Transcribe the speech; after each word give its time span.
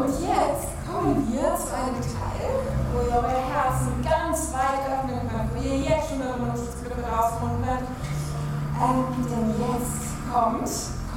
und 0.00 0.08
jetzt 0.24 0.72
kommen 0.88 1.28
wir 1.28 1.54
zu 1.60 1.68
einem 1.76 2.00
Teil, 2.00 2.48
wo 2.92 3.04
ihr 3.04 3.20
euer 3.20 3.44
Herzen 3.52 3.92
ganz 4.02 4.52
weit 4.52 4.80
öffnen 4.88 5.28
könnt, 5.28 5.52
wo 5.54 5.60
ihr 5.60 5.76
jetzt 5.76 6.08
schon 6.08 6.22
eure 6.22 6.40
Notizblöcke 6.40 7.04
rausholen 7.04 7.60
könnt. 7.60 7.88
Ähm, 8.80 9.04
denn 9.28 9.48
jetzt 9.60 10.08
kommt 10.32 10.70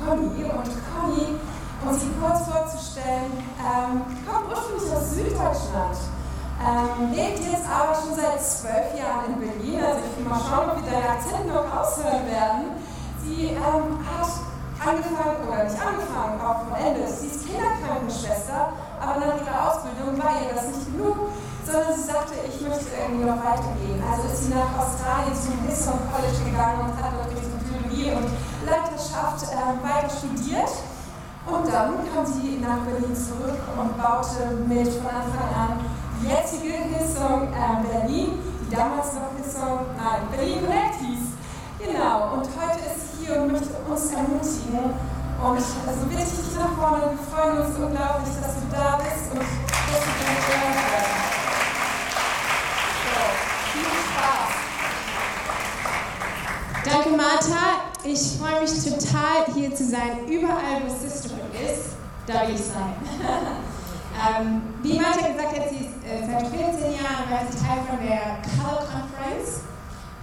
Conny 0.03 0.43
und 0.51 0.69
Conny, 0.91 1.39
um 1.79 1.93
sie 1.95 2.11
kurz 2.19 2.43
vorzustellen, 2.43 3.31
ähm, 3.63 4.03
kommt 4.27 4.51
ursprünglich 4.51 4.91
aus 4.91 5.15
Süddeutschland. 5.15 5.97
Ähm, 6.59 7.11
lebt 7.11 7.39
jetzt 7.39 7.67
aber 7.67 7.95
schon 7.95 8.15
seit 8.15 8.39
zwölf 8.43 8.91
Jahren 8.99 9.31
in 9.31 9.39
Berlin. 9.39 9.79
Also 9.83 9.99
ich 10.03 10.19
will 10.19 10.27
mal 10.27 10.39
schauen, 10.43 10.75
ob 10.75 10.83
wir 10.83 10.91
deine 10.91 11.09
Akzente 11.09 11.47
noch 11.47 11.67
raushören 11.71 12.27
werden. 12.27 12.83
Sie 13.23 13.55
ähm, 13.55 13.99
hat 14.03 14.27
angefangen, 14.83 15.47
oder 15.47 15.63
nicht 15.63 15.79
angefangen, 15.79 16.41
auch 16.41 16.67
von 16.67 16.75
Ende. 16.75 17.07
Sie 17.07 17.27
ist 17.27 17.42
Kinderkrankenschwester, 17.53 18.73
aber 18.97 19.13
nach 19.21 19.37
ihrer 19.37 19.57
Ausbildung 19.69 20.17
war 20.17 20.33
ihr 20.41 20.49
das 20.57 20.73
nicht 20.73 20.89
genug, 20.89 21.29
sondern 21.61 21.93
sie 21.93 22.09
sagte, 22.09 22.33
ich 22.49 22.57
möchte 22.65 22.89
irgendwie 22.97 23.29
noch 23.29 23.37
weitergehen. 23.37 24.01
Also 24.01 24.25
ist 24.27 24.49
sie 24.49 24.53
nach 24.57 24.73
Australien 24.73 25.37
zum 25.37 25.61
Hillsong 25.61 26.01
College 26.09 26.41
gegangen 26.49 26.89
und 26.89 26.97
hat 26.97 27.13
dort 27.13 27.29
Richtung 27.29 27.61
Theologie 27.61 28.09
und 28.17 28.27
Leiterschaft 28.65 29.53
äh, 29.53 29.77
weiter 29.85 30.09
studiert. 30.09 30.73
Und 31.45 31.67
dann 31.67 31.99
kam 32.09 32.25
sie 32.25 32.57
nach 32.57 32.81
Berlin 32.87 33.13
zurück 33.13 33.59
und 33.77 33.89
baute 33.99 34.57
mit 34.65 34.87
von 34.87 35.11
Anfang 35.11 35.49
an 35.53 35.71
die 36.19 36.27
jetzige 36.31 36.73
Hillsong 36.73 37.51
äh, 37.51 37.83
Berlin, 37.83 38.39
die 38.63 38.69
damals 38.73 39.13
noch 39.13 39.31
Hillsong, 39.35 39.93
nein, 39.99 40.23
Berlin 40.31 40.65
Connect 40.65 40.95
hieß. 41.03 41.23
Genau, 41.83 42.39
und 42.39 42.47
heute 42.55 42.79
ist 42.87 43.19
sie 43.19 43.25
hier 43.27 43.41
und 43.41 43.51
möchte 43.51 43.75
uns 43.87 44.11
ermutigen. 44.11 44.95
Und 45.43 45.59
also 45.59 46.05
bitte 46.07 46.23
ich 46.23 46.31
dich 46.31 46.55
nach 46.55 46.71
vorne, 46.79 46.92
Martha. 57.33 57.89
Ich 58.03 58.37
freue 58.37 58.61
mich 58.61 58.73
total, 58.83 59.45
hier 59.55 59.73
zu 59.73 59.85
sein. 59.85 60.27
Überall, 60.27 60.83
wo 60.85 60.89
Sisterhood 60.89 61.49
ist, 61.55 61.95
da 62.27 62.47
will 62.47 62.55
ich 62.55 62.61
sein. 62.61 62.93
ähm, 64.37 64.61
wie 64.83 64.99
Martha 64.99 65.27
gesagt 65.27 65.57
hat, 65.57 65.69
sie 65.69 65.85
ist 65.85 65.97
äh, 66.05 66.21
seit 66.27 66.47
14 66.47 66.93
Jahren 66.93 67.25
war 67.31 67.41
sie 67.49 67.57
Teil 67.57 67.81
von 67.89 67.97
der 68.05 68.37
Color 68.53 68.85
Conference. 68.85 69.61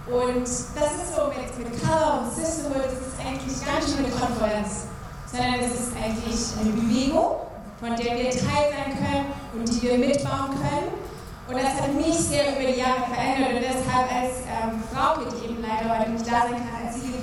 Und 0.07 0.47
das 0.47 0.91
ist 1.03 1.15
so 1.15 1.27
mit, 1.27 1.51
mit 1.59 1.83
Color 1.83 2.23
und 2.23 2.31
Sisterhood, 2.31 2.85
das 2.85 2.93
ist 2.93 3.19
eigentlich 3.19 3.59
gar 3.65 3.75
nicht 3.75 3.91
nur 3.91 4.07
eine 4.07 4.15
Konferenz, 4.15 4.87
sondern 5.27 5.59
es 5.59 5.73
ist 5.79 5.91
eigentlich 5.99 6.39
eine 6.59 6.71
Bewegung, 6.79 7.43
von 7.79 7.95
der 7.95 8.15
wir 8.15 8.31
Teil 8.31 8.71
sein 8.71 8.95
können 8.95 9.25
und 9.53 9.67
die 9.67 9.81
wir 9.81 9.97
mitbauen 9.97 10.55
können. 10.55 10.95
Und 11.47 11.57
das 11.57 11.75
hat 11.81 11.93
mich 11.93 12.15
sehr 12.15 12.55
über 12.55 12.71
die 12.71 12.79
Jahre 12.79 13.03
verändert 13.11 13.51
und 13.51 13.63
deshalb 13.67 14.07
als 14.07 14.47
ähm, 14.47 14.79
Frau, 14.93 15.19
die 15.19 15.43
eben 15.43 15.59
leider 15.59 15.99
heute 15.99 16.11
nicht 16.11 16.25
da 16.25 16.47
sein 16.47 16.55
kann, 16.55 16.80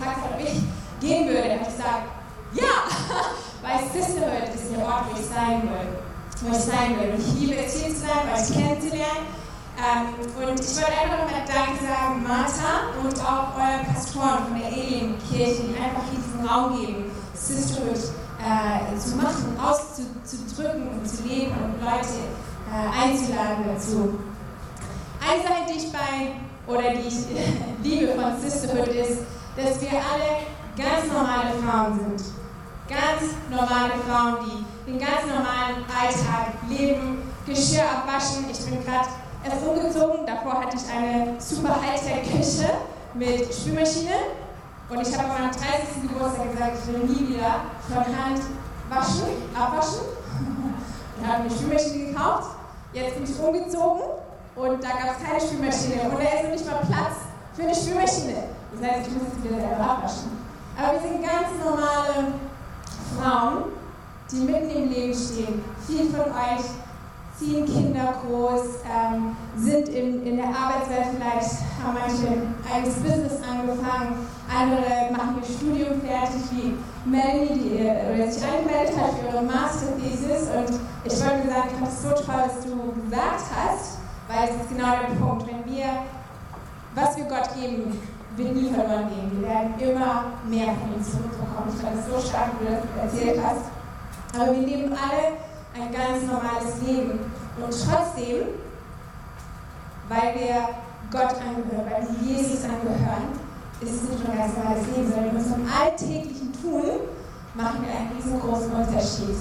gefragt 0.08 0.24
hat, 0.24 0.32
ob 0.34 0.40
ich 0.40 0.62
gehen 1.00 1.28
würde, 1.28 1.50
habe 1.50 1.62
ich 1.62 1.76
gesagt, 1.76 2.02
ja, 2.54 2.74
weil 3.62 3.78
Sisterhood 3.92 4.54
ist 4.54 4.72
der 4.74 4.84
Ort, 4.84 5.04
wo 5.10 5.20
ich 5.20 5.26
sein 5.26 5.62
will. 5.62 5.88
Wo 6.40 6.56
ich 6.56 6.62
sein 6.62 6.96
will. 6.98 7.14
Ich 7.18 7.40
liebe 7.40 7.56
es 7.56 7.76
hier 7.76 7.94
zu 7.94 8.00
sein, 8.00 8.24
euch 8.32 8.52
kennenzulernen. 8.52 9.26
Ähm, 9.78 10.08
und 10.18 10.58
ich 10.58 10.76
wollte 10.76 10.98
einfach 10.98 11.30
mal 11.30 11.44
Danke 11.46 11.78
sagen, 11.86 12.22
Martha 12.26 12.90
und 13.00 13.14
auch 13.22 13.54
euren 13.54 13.86
Pastoren 13.94 14.44
von 14.48 14.58
der 14.58 14.66
Alienkirche, 14.66 15.62
die 15.62 15.76
einfach 15.78 16.02
hier 16.10 16.18
diesen 16.18 16.48
Raum 16.48 16.80
geben, 16.80 17.10
Sisterhood 17.34 17.96
äh, 18.42 18.98
zu 18.98 19.16
machen, 19.16 19.56
auszudrücken 19.60 20.88
und 20.88 21.08
zu 21.08 21.22
leben 21.22 21.52
und 21.52 21.80
Leute 21.80 22.26
äh, 22.66 23.04
einzuladen 23.04 23.66
dazu. 23.72 24.18
Eine 25.20 25.42
Sache, 25.42 25.62
die 25.68 25.78
ich 25.78 25.92
bei, 25.92 26.34
oder 26.66 26.94
die 26.94 27.06
ich 27.06 27.14
liebe 27.84 28.14
von 28.14 28.40
Sisterhood 28.40 28.88
ist, 28.88 29.20
dass 29.58 29.80
wir 29.80 29.90
alle 29.90 30.46
ganz 30.76 31.12
normale 31.12 31.50
Frauen 31.58 31.98
sind. 31.98 32.32
Ganz 32.88 33.34
normale 33.50 33.92
Frauen, 34.06 34.36
die 34.46 34.90
den 34.90 34.98
ganz 35.00 35.26
normalen 35.26 35.84
Alltag 35.90 36.54
leben, 36.68 37.22
Geschirr 37.44 37.82
abwaschen. 37.82 38.46
Ich 38.50 38.64
bin 38.64 38.84
gerade 38.84 39.08
erst 39.44 39.66
umgezogen. 39.66 40.26
Davor 40.26 40.62
hatte 40.62 40.76
ich 40.76 40.84
eine 40.94 41.40
super 41.40 41.76
Hightech-Küche 41.82 42.70
mit 43.14 43.52
Spülmaschine. 43.52 44.14
Und 44.88 45.00
ich 45.00 45.18
habe 45.18 45.28
an 45.28 45.42
meinem 45.42 45.50
30. 45.50 46.02
Geburtstag 46.02 46.52
gesagt, 46.52 46.72
ich 46.80 46.94
will 46.94 47.04
nie 47.08 47.34
wieder 47.34 47.60
von 47.88 47.98
Hand 47.98 48.40
waschen, 48.88 49.28
abwaschen. 49.54 50.00
Und 51.18 51.26
habe 51.26 51.42
eine 51.42 51.50
Spülmaschine 51.50 52.12
gekauft. 52.12 52.50
Jetzt 52.92 53.14
bin 53.16 53.24
ich 53.24 53.38
umgezogen 53.38 54.02
und 54.56 54.82
da 54.82 54.88
gab 54.88 55.16
es 55.18 55.26
keine 55.26 55.40
Spülmaschine. 55.40 56.08
Und 56.08 56.18
da 56.18 56.24
ist 56.24 56.44
noch 56.44 56.50
nicht 56.50 56.66
mal 56.66 56.80
Platz 56.86 57.27
für 57.58 57.64
eine 57.64 57.74
Spülmaschine. 57.74 58.44
Das 58.70 58.88
heißt, 58.88 59.08
ich 59.08 59.14
muss 59.14 59.22
jetzt 59.34 59.42
wieder 59.42 59.58
selber 59.58 59.90
abwaschen. 59.90 60.30
Aber 60.78 60.92
wir 60.94 61.00
sind 61.00 61.22
ganz 61.22 61.50
normale 61.58 62.38
Frauen, 63.18 63.64
die 64.30 64.36
mitten 64.46 64.70
im 64.70 64.90
Leben 64.90 65.14
stehen. 65.14 65.64
Viele 65.84 66.04
von 66.10 66.30
euch 66.30 66.64
ziehen 67.36 67.66
Kinder 67.66 68.14
groß, 68.22 68.82
ähm, 68.86 69.36
sind 69.56 69.88
in, 69.88 70.24
in 70.24 70.36
der 70.36 70.46
Arbeitswelt 70.46 71.18
vielleicht, 71.18 71.62
haben 71.82 71.98
manche 71.98 72.30
ein 72.70 72.84
Business 72.84 73.42
angefangen, 73.42 74.26
andere 74.48 75.10
machen 75.12 75.38
ihr 75.40 75.46
Studium 75.46 76.00
fertig, 76.00 76.42
wie 76.52 76.74
Melanie, 77.08 77.58
die 77.58 77.74
oder 77.78 78.30
sich 78.30 78.42
angemeldet 78.42 78.94
hat 78.98 79.14
für 79.18 79.34
ihre 79.34 79.42
Masterthesis. 79.42 80.48
Und 80.54 80.78
ich 81.04 81.12
wollte 81.12 81.48
sagen, 81.48 81.68
ich 81.70 81.78
fand 81.78 81.88
es 81.88 82.02
so 82.02 82.10
toll, 82.10 82.42
was 82.42 82.64
du 82.64 83.02
gesagt 83.02 83.44
hast, 83.54 83.98
weil 84.28 84.44
es 84.44 84.62
ist 84.62 84.68
genau 84.70 84.94
der 84.94 85.14
Punkt. 85.14 85.46
Wenn 85.46 85.64
wir, 85.72 85.86
was 86.94 87.16
wir 87.16 87.24
Gott 87.24 87.48
geben, 87.54 87.98
wird 88.36 88.54
nie 88.54 88.70
verloren 88.70 89.08
gehen. 89.08 89.40
Wir 89.40 89.48
werden 89.48 89.74
immer 89.78 90.24
mehr 90.48 90.74
von 90.74 90.94
ihm 90.94 91.02
zurückbekommen. 91.02 91.74
Ich 91.74 91.82
fand 91.82 91.96
es 91.98 92.06
so 92.06 92.28
stark, 92.28 92.50
wie 92.60 92.66
du 92.66 92.72
das 92.72 93.12
erzählt 93.12 93.40
hast. 93.42 93.64
Aber 94.34 94.52
wir 94.52 94.66
leben 94.66 94.92
alle 94.92 95.38
ein 95.74 95.92
ganz 95.92 96.24
normales 96.24 96.80
Leben. 96.86 97.20
Und 97.56 97.70
trotzdem, 97.70 98.48
weil 100.08 100.34
wir 100.34 100.68
Gott 101.10 101.34
angehören, 101.40 101.86
weil 101.90 102.06
wir 102.08 102.36
Jesus 102.36 102.64
angehören, 102.64 103.34
ist 103.80 103.94
es 103.94 104.02
nicht 104.10 104.24
nur 104.24 104.32
ein 104.32 104.38
ganz 104.38 104.56
normales 104.56 104.86
Leben, 104.86 105.08
sondern 105.08 105.30
in 105.30 105.36
unserem 105.36 105.66
alltäglichen 105.66 106.52
Tun 106.60 106.84
machen 107.54 107.84
wir 107.84 107.94
einen 107.94 108.12
riesengroßen 108.16 108.72
Unterschied. 108.72 109.36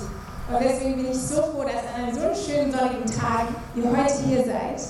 Und 0.49 0.61
deswegen 0.61 0.95
bin 0.95 1.11
ich 1.11 1.21
so 1.21 1.41
froh, 1.41 1.63
dass 1.63 1.83
an 1.93 2.03
einem 2.03 2.15
so 2.15 2.33
schönen 2.33 2.71
sonnigen 2.71 3.05
Tag 3.05 3.47
ihr 3.75 3.83
heute 3.83 4.23
hier 4.23 4.45
seid. 4.45 4.81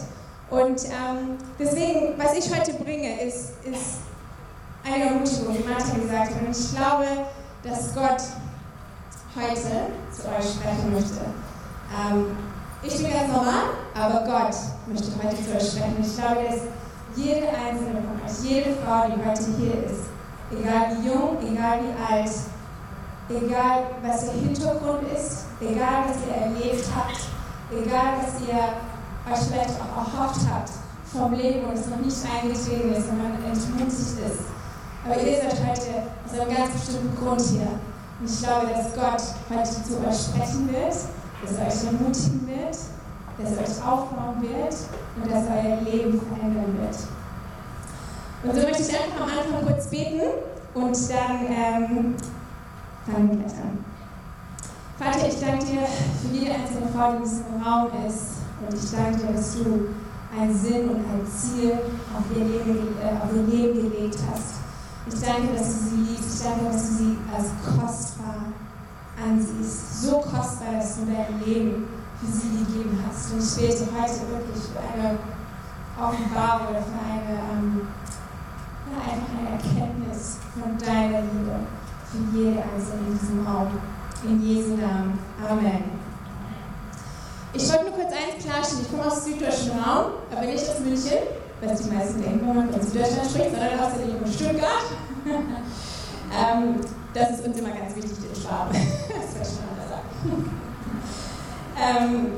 Und 0.50 0.86
ähm, 0.86 1.38
deswegen, 1.60 2.14
was 2.18 2.34
ich 2.34 2.56
heute 2.56 2.74
bringe, 2.74 3.22
ist, 3.22 3.52
ist 3.66 4.00
eine 4.86 5.06
Ermutigung, 5.06 5.58
wie 5.58 5.64
Martin 5.64 6.02
gesagt 6.02 6.34
hat. 6.34 6.42
Und 6.42 6.58
ich 6.58 6.76
glaube, 6.76 7.06
dass 7.64 7.94
Gott 7.94 8.22
heute 9.36 9.92
zu 10.12 10.28
euch 10.30 10.54
sprechen 10.54 10.94
möchte. 10.94 11.20
Ähm, 11.92 12.38
ich 12.82 12.96
bin 12.98 13.12
ganz 13.12 13.28
normal, 13.28 13.66
aber 13.94 14.26
Gott 14.26 14.56
möchte 14.88 15.12
heute 15.22 15.36
zu 15.36 15.56
euch 15.56 15.72
sprechen. 15.72 15.98
Ich 16.00 16.16
glaube, 16.16 16.48
dass 16.48 16.62
jede 17.16 17.48
einzelne 17.50 18.02
von 18.02 18.22
euch, 18.24 18.50
jede 18.50 18.76
Frau, 18.76 19.08
die 19.08 19.26
heute 19.28 19.44
hier 19.58 19.84
ist, 19.84 20.06
egal 20.52 20.98
wie 20.98 21.08
jung, 21.08 21.38
egal 21.42 21.80
wie 21.82 22.14
alt, 22.14 22.32
egal 23.30 23.84
was 24.02 24.26
ihr 24.28 24.42
Hintergrund 24.42 25.04
ist, 25.14 25.46
egal 25.60 26.06
was 26.08 26.18
ihr 26.26 26.36
erlebt 26.36 26.86
habt, 26.96 27.20
egal 27.72 28.14
was 28.22 28.48
ihr 28.48 28.87
euch 29.32 29.40
vielleicht 29.40 29.76
auch 29.82 29.98
erhofft 29.98 30.42
habt 30.50 30.72
vom 31.12 31.34
Leben 31.34 31.66
und 31.66 31.74
es 31.74 31.88
noch 31.88 32.00
nicht 32.00 32.18
eingetreten 32.26 32.94
ist 32.94 33.10
und 33.10 33.18
man 33.18 33.34
entmutigt 33.44 34.20
ist. 34.20 34.44
Aber 35.06 35.22
ihr 35.22 35.38
seid 35.38 35.56
heute 35.66 36.04
aus 36.26 36.40
einem 36.40 36.56
ganz 36.56 36.72
bestimmten 36.72 37.16
Grund 37.16 37.42
hier. 37.42 37.68
Und 38.20 38.30
ich 38.30 38.40
glaube, 38.44 38.68
dass 38.68 38.94
Gott 38.94 39.24
heute 39.50 39.70
zu 39.84 40.00
euch 40.06 40.20
sprechen 40.20 40.70
wird, 40.72 40.96
dass 41.42 41.58
er 41.58 41.68
euch 41.68 41.94
ermutigen 41.94 42.48
wird, 42.48 42.78
dass 43.38 43.52
er 43.52 43.62
euch 43.62 43.88
aufbauen 43.88 44.42
wird 44.42 44.76
und 45.16 45.32
dass 45.32 45.46
er 45.46 45.64
euer 45.64 45.82
Leben 45.82 46.20
verändern 46.20 46.78
wird. 46.80 46.98
Und 48.44 48.56
so 48.56 48.68
möchte 48.68 48.82
ich 48.82 48.90
einfach 48.90 49.22
am 49.22 49.30
Anfang 49.30 49.66
kurz 49.66 49.88
beten 49.88 50.22
und 50.74 50.98
dann 51.10 51.46
ähm, 51.50 52.16
fangen 53.06 53.30
wir 53.30 53.38
gleich 53.38 53.58
an. 53.62 53.86
Vater, 55.00 55.28
ich 55.28 55.40
danke 55.40 55.66
dir 55.66 55.82
für 55.86 56.36
jede 56.36 56.54
einzelne 56.54 56.88
Frau, 56.94 57.12
die 57.12 57.18
in 57.18 57.24
diesem 57.24 57.64
Raum 57.64 57.88
ist. 58.08 58.37
Und 58.60 58.74
ich 58.74 58.92
danke 58.92 59.20
dir, 59.20 59.34
dass 59.34 59.56
du 59.56 59.88
einen 60.36 60.58
Sinn 60.58 60.90
und 60.90 60.98
ein 60.98 61.26
Ziel 61.26 61.74
auf 62.16 62.26
ihr 62.36 62.44
Leben, 62.44 62.96
äh, 63.02 63.24
auf 63.24 63.34
ihr 63.34 63.44
Leben 63.44 63.90
gelegt 63.90 64.18
hast. 64.32 64.56
Ich 65.08 65.22
danke, 65.22 65.54
dass 65.54 65.68
du 65.68 65.90
sie 65.90 66.12
liebst. 66.12 66.40
Ich 66.40 66.44
danke, 66.44 66.66
dass 66.66 66.90
du 66.90 66.94
sie 66.96 67.18
als 67.34 67.48
kostbar 67.64 68.54
ansiehst. 69.24 70.02
So 70.02 70.18
kostbar, 70.18 70.74
dass 70.80 70.96
du 70.98 71.06
dein 71.06 71.40
Leben 71.46 71.88
für 72.20 72.32
sie 72.32 72.66
gegeben 72.66 73.00
hast. 73.08 73.32
Und 73.32 73.40
ich 73.40 73.56
bete 73.56 73.88
heute 73.94 74.22
wirklich 74.32 74.64
für 74.74 74.80
eine 74.80 75.18
Offenbarung 75.98 76.68
oder 76.70 76.82
für 76.82 77.02
eine, 77.02 77.40
ähm, 77.54 77.82
ja, 78.92 79.14
einfach 79.14 79.38
eine 79.38 79.50
Erkenntnis 79.58 80.38
von 80.54 80.78
deiner 80.78 81.22
Liebe 81.22 81.60
für 82.12 82.38
jede 82.38 82.62
Einzelne 82.62 83.08
in 83.08 83.20
diesem 83.20 83.48
Raum. 83.48 83.68
In 84.24 84.42
Jesu 84.42 84.76
Namen. 84.76 85.20
Amen. 85.48 85.97
Ich 87.58 87.68
wollte 87.70 87.86
nur 87.86 87.94
kurz 87.94 88.14
eins 88.14 88.46
klarstellen, 88.46 88.84
ich 88.84 88.92
komme 88.92 89.12
aus 89.12 89.26
süddeutschen 89.26 89.72
Raum, 89.72 90.12
aber 90.32 90.46
nicht 90.46 90.70
aus 90.70 90.80
München, 90.80 91.26
was 91.60 91.82
die 91.82 91.90
meisten 91.90 92.22
denken, 92.22 92.48
wenn 92.48 92.56
man 92.56 92.72
von 92.72 92.82
Süddeutschland 92.84 93.32
spricht, 93.32 93.50
sondern 93.50 93.80
aus 93.80 93.94
der 93.98 94.06
Nähe 94.06 94.18
von 94.20 94.32
Stuttgart. 94.32 94.86
ähm, 95.26 96.76
das 97.16 97.32
ist 97.32 97.48
uns 97.48 97.58
immer 97.58 97.70
ganz 97.70 97.96
wichtig, 97.96 98.14
den 98.14 98.40
Schwaben. 98.40 98.74
das 98.74 99.34
wollte 99.34 99.42
ich 99.42 99.48
schon 99.58 99.66
mal 99.74 99.90
sagen. 99.90 100.08
ähm, 101.82 102.32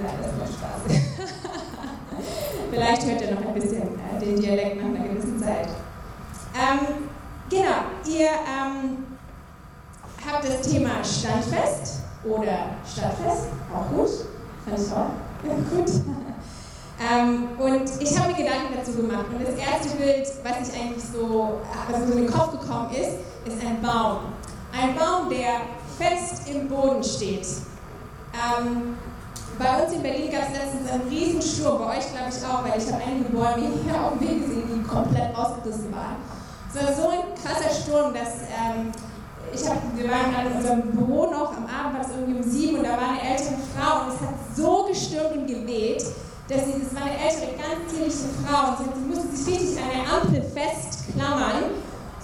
nein, 0.00 0.14
das 0.22 0.32
nur 0.32 0.46
Spaß. 0.46 0.80
Vielleicht 2.70 3.06
hört 3.06 3.20
ihr 3.20 3.34
noch 3.34 3.46
ein 3.46 3.54
bisschen 3.54 3.82
äh, 3.82 4.24
den 4.24 4.40
Dialekt 4.40 4.76
nach 4.76 4.86
einer 4.86 5.08
gewissen 5.08 5.38
Zeit. 5.38 5.68
Ähm, 6.56 7.10
genau, 7.50 7.84
ihr 8.08 8.30
ähm, 8.30 9.04
habt 10.26 10.48
das 10.48 10.62
Thema 10.62 11.04
Standfest 11.04 12.00
oder 12.24 12.70
Stadtfest, 12.90 13.48
auch 13.70 13.94
gut, 13.94 14.08
ich 14.74 14.92
auch 14.92 15.10
gut. 15.70 15.90
Ähm, 16.98 17.48
und 17.58 17.90
ich 18.00 18.18
habe 18.18 18.32
mir 18.32 18.38
Gedanken 18.38 18.74
dazu 18.74 18.92
gemacht. 18.92 19.26
Und 19.30 19.46
das 19.46 19.54
erste 19.54 19.96
Bild, 19.98 20.26
was 20.42 20.68
ich 20.68 20.80
eigentlich 20.80 21.04
so, 21.04 21.60
was 21.90 22.00
mir 22.00 22.06
so 22.06 22.12
in 22.14 22.22
den 22.22 22.32
Kopf 22.32 22.52
gekommen 22.52 22.90
ist, 22.92 23.20
ist 23.44 23.66
ein 23.66 23.82
Baum. 23.82 24.32
Ein 24.72 24.94
Baum, 24.96 25.28
der 25.28 25.60
fest 25.98 26.48
im 26.48 26.68
Boden 26.68 27.04
steht. 27.04 27.46
Ähm, 28.32 28.96
bei 29.58 29.82
uns 29.82 29.92
in 29.92 30.02
Berlin 30.02 30.30
gab 30.30 30.42
es 30.42 30.58
letztens 30.58 30.90
einen 30.90 31.08
Riesensturm, 31.08 31.78
bei 31.78 31.98
euch 31.98 32.12
glaube 32.12 32.28
ich 32.28 32.44
auch, 32.44 32.64
weil 32.64 32.80
ich 32.80 32.92
habe 32.92 33.02
einige 33.02 33.30
Bäume 33.30 33.72
hier 33.84 34.00
auf 34.00 34.18
dem 34.18 34.20
Weg 34.20 34.46
gesehen, 34.46 34.68
die 34.74 34.82
komplett 34.82 35.34
ausgerissen 35.34 35.92
waren. 35.92 36.16
Es 36.68 36.82
war 36.82 36.92
so 36.92 37.08
ein 37.08 37.20
krasser 37.42 37.74
Sturm, 37.74 38.12
dass 38.12 38.44
ähm, 38.52 38.92
ich 39.52 39.68
hab, 39.68 39.78
wir 39.96 40.10
waren 40.10 40.34
an 40.34 40.56
unserem 40.56 40.82
Büro 40.92 41.26
noch, 41.26 41.56
am 41.56 41.66
Abend 41.66 41.98
war 41.98 42.00
es 42.00 42.10
irgendwie 42.10 42.38
um 42.38 42.42
sieben 42.42 42.78
und 42.78 42.84
da 42.84 42.92
war 42.92 43.10
eine 43.10 43.22
ältere 43.22 43.54
Frau 43.74 44.02
und 44.02 44.14
es 44.14 44.20
hat 44.20 44.34
so 44.54 44.86
gestürmt 44.88 45.36
und 45.36 45.46
geweht, 45.46 46.04
dass 46.48 46.64
sie, 46.66 46.80
das 46.80 46.94
war 46.94 47.02
eine 47.02 47.18
ältere, 47.18 47.58
ganz 47.58 47.90
zierliche 47.90 48.30
Frau 48.44 48.70
und 48.70 48.78
sie, 48.78 49.00
musste 49.06 49.36
sich 49.36 49.54
richtig 49.54 49.82
an 49.82 49.90
der 49.90 50.04
Ampel 50.12 50.42
festklammern, 50.42 51.64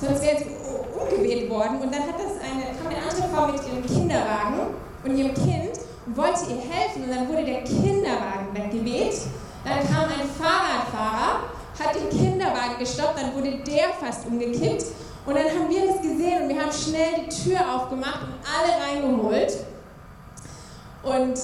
sonst 0.01 0.23
wäre 0.23 0.39
sie 0.39 0.63
umgeweht 0.95 1.51
worden. 1.51 1.81
Und 1.83 1.93
dann 1.93 2.03
hat 2.03 2.19
das 2.19 2.39
eine, 2.39 2.77
kam 2.79 2.87
eine 2.87 3.03
andere 3.03 3.29
Frau 3.35 3.47
mit 3.51 3.61
ihrem 3.67 3.87
Kinderwagen 3.87 4.75
und 5.05 5.17
ihrem 5.17 5.35
Kind 5.35 5.79
und 6.07 6.17
wollte 6.17 6.47
ihr 6.51 6.63
helfen 6.63 7.05
und 7.05 7.11
dann 7.11 7.29
wurde 7.29 7.45
der 7.45 7.63
Kinderwagen 7.65 8.51
weggeweht. 8.53 9.23
Dann 9.65 9.79
kam 9.87 10.05
ein 10.11 10.27
Fahrradfahrer, 10.39 11.47
hat 11.79 11.95
den 11.95 12.11
Kinderwagen 12.11 12.79
gestoppt, 12.79 13.19
dann 13.21 13.35
wurde 13.35 13.59
der 13.67 13.91
fast 14.01 14.27
umgekippt 14.27 14.85
und 15.25 15.35
dann 15.37 15.45
haben 15.45 15.69
wir 15.71 15.87
das 15.87 16.03
gesehen 16.03 16.43
und 16.43 16.49
wir 16.49 16.61
haben 16.61 16.73
schnell 16.73 17.27
die 17.27 17.29
Tür 17.29 17.61
aufgemacht 17.75 18.23
und 18.23 18.35
alle 18.43 18.73
reingeholt. 18.83 19.53
Und 21.03 21.39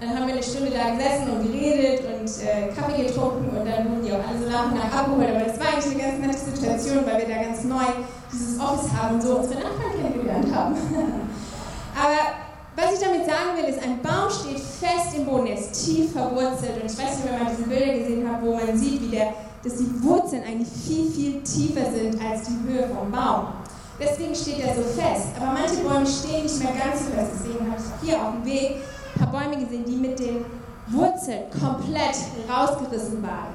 dann 0.00 0.10
haben 0.10 0.26
wir 0.26 0.34
eine 0.34 0.42
Stunde 0.42 0.70
da 0.70 0.90
gesessen 0.90 1.30
und 1.30 1.42
geredet 1.42 2.04
und 2.04 2.28
äh, 2.42 2.72
Kaffee 2.74 3.04
getrunken 3.04 3.56
und 3.56 3.66
dann 3.66 3.90
wurden 3.90 4.04
die 4.04 4.12
auch 4.12 4.26
alle 4.26 4.38
so 4.38 4.50
nach 4.50 4.66
und 4.66 4.76
nach 4.76 4.92
abgeholt. 4.92 5.30
Aber 5.30 5.44
das 5.44 5.58
war 5.58 5.66
eigentlich 5.68 5.94
eine 5.94 6.02
ganz 6.02 6.18
nette 6.18 6.58
Situation, 6.58 7.06
weil 7.06 7.18
wir 7.18 7.34
da 7.34 7.42
ganz 7.42 7.64
neu 7.64 8.06
dieses 8.32 8.60
Office 8.60 8.90
haben 8.92 9.14
und 9.14 9.22
so 9.22 9.36
unsere 9.38 9.60
Nachbarn 9.60 10.00
kennengelernt 10.00 10.54
haben. 10.54 10.74
Aber 11.94 12.33
was 12.76 12.94
ich 12.94 13.00
damit 13.00 13.24
sagen 13.26 13.56
will, 13.56 13.64
ist, 13.64 13.82
ein 13.82 14.00
Baum 14.02 14.30
steht 14.30 14.58
fest 14.58 15.16
im 15.16 15.26
Boden, 15.26 15.46
er 15.46 15.58
ist 15.58 15.84
tief 15.84 16.12
verwurzelt. 16.12 16.82
Und 16.82 16.90
ich 16.90 16.98
weiß 16.98 17.16
nicht, 17.16 17.24
wenn 17.24 17.44
man 17.44 17.56
diese 17.56 17.68
Bilder 17.68 17.98
gesehen 17.98 18.28
hat, 18.28 18.42
wo 18.42 18.54
man 18.54 18.76
sieht, 18.76 19.00
wie 19.00 19.08
der 19.08 19.34
dass 19.64 19.76
die 19.76 20.02
Wurzeln 20.02 20.42
eigentlich 20.44 20.68
viel, 20.68 21.10
viel 21.10 21.42
tiefer 21.42 21.90
sind 21.90 22.20
als 22.20 22.42
die 22.42 22.68
Höhe 22.68 22.86
vom 22.88 23.10
Baum. 23.10 23.46
Deswegen 23.98 24.34
steht 24.34 24.60
er 24.60 24.74
so 24.74 24.82
fest. 24.82 25.28
Aber 25.40 25.52
manche 25.52 25.76
Bäume 25.76 26.06
stehen 26.06 26.42
nicht 26.42 26.58
mehr 26.58 26.72
ganz 26.72 27.06
so 27.06 27.12
fest. 27.12 27.30
Deswegen 27.38 27.70
habe 27.70 27.80
ich 27.80 28.08
hier 28.08 28.20
auf 28.20 28.32
dem 28.34 28.44
Weg 28.44 28.76
ein 29.14 29.20
paar 29.20 29.32
Bäume 29.32 29.64
gesehen, 29.64 29.84
die 29.86 29.96
mit 29.96 30.18
den 30.18 30.44
Wurzeln 30.88 31.44
komplett 31.50 32.16
rausgerissen 32.48 33.22
waren. 33.22 33.54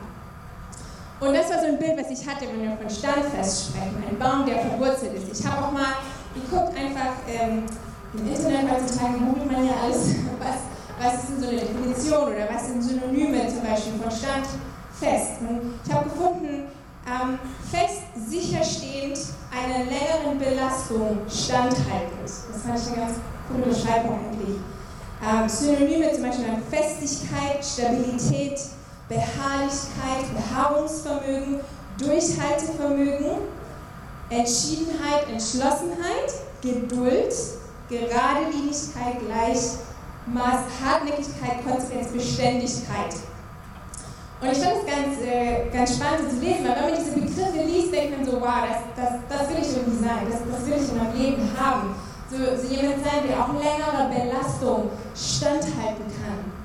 Und 1.20 1.34
das 1.36 1.52
war 1.52 1.60
so 1.60 1.66
ein 1.68 1.78
Bild, 1.78 2.00
was 2.00 2.10
ich 2.10 2.26
hatte, 2.28 2.46
wenn 2.48 2.62
wir 2.62 2.78
von 2.78 2.90
Standfest 2.90 3.70
sprechen. 3.70 4.04
Ein 4.10 4.18
Baum, 4.18 4.46
der 4.46 4.60
verwurzelt 4.60 5.14
ist. 5.14 5.40
Ich 5.40 5.46
habe 5.46 5.64
auch 5.64 5.72
mal 5.72 5.94
geguckt, 6.34 6.76
einfach 6.76 7.14
ähm, 7.28 7.66
im 8.14 8.28
Internet 8.28 8.72
heutzutage 8.72 9.20
googelt 9.20 9.52
man 9.52 9.66
ja 9.66 9.74
alles, 9.84 10.16
was, 10.40 10.58
was 11.00 11.24
ist 11.24 11.30
denn 11.30 11.42
so 11.42 11.48
eine 11.50 11.60
Definition 11.60 12.24
oder 12.24 12.48
was 12.54 12.68
sind 12.68 12.82
Synonyme 12.82 13.48
zum 13.48 13.62
Beispiel 13.62 13.94
von 14.02 14.12
Standfest 14.12 14.70
fest. 15.00 15.42
Und 15.42 15.80
ich 15.86 15.94
habe 15.94 16.10
gefunden, 16.10 16.66
ähm, 17.08 17.40
fest, 17.72 18.04
sicherstehend, 18.30 19.18
einer 19.52 19.86
längeren 19.86 20.38
Belastung 20.38 21.18
standhaltend. 21.28 22.24
Das 22.24 22.62
fand 22.66 22.80
ich 22.80 22.88
eine 22.88 23.08
ganz 23.08 23.18
coole 23.48 23.64
Beschreibung 23.64 24.20
eigentlich. 24.20 24.58
Ähm, 25.22 25.50
Synonyme 25.50 26.12
zum 26.14 26.24
Beispiel 26.24 26.46
Festigkeit, 26.70 27.66
Stabilität, 27.66 28.60
Beharrlichkeit, 29.08 30.26
Beharrungsvermögen, 30.36 31.60
Durchhaltevermögen, 31.98 33.38
Entschiedenheit, 34.30 35.28
Entschlossenheit, 35.32 36.32
Geduld, 36.62 37.34
Geradelinigkeit, 37.90 39.18
Gleichmaß, 39.26 40.62
Hartnäckigkeit, 40.84 41.66
Konsequenz, 41.66 42.10
Beständigkeit. 42.10 43.16
Und 44.42 44.52
ich 44.52 44.58
finde 44.58 44.76
es 44.80 44.86
ganz, 44.86 45.20
äh, 45.20 45.70
ganz 45.74 45.96
spannend 45.96 46.32
zu 46.32 46.40
lesen, 46.40 46.64
weil 46.64 46.76
wenn 46.76 46.92
man 46.92 46.96
diese 46.96 47.12
Begriffe 47.12 47.66
liest, 47.66 47.92
denkt 47.92 48.18
man 48.18 48.26
so, 48.26 48.40
wow, 48.40 48.64
das, 48.64 48.80
das, 48.96 49.12
das 49.28 49.50
will 49.50 49.60
ich 49.60 49.76
irgendwie 49.76 50.00
sein, 50.00 50.24
das, 50.30 50.40
das 50.48 50.66
will 50.66 50.80
ich 50.80 50.90
in 50.90 50.98
meinem 50.98 51.18
Leben 51.20 51.44
haben. 51.60 51.96
So, 52.32 52.38
so 52.38 52.74
jemand 52.74 53.04
sein, 53.04 53.28
der 53.28 53.36
auch 53.42 53.52
längere 53.52 54.08
Belastung 54.08 54.92
standhalten 55.18 56.06
kann. 56.08 56.60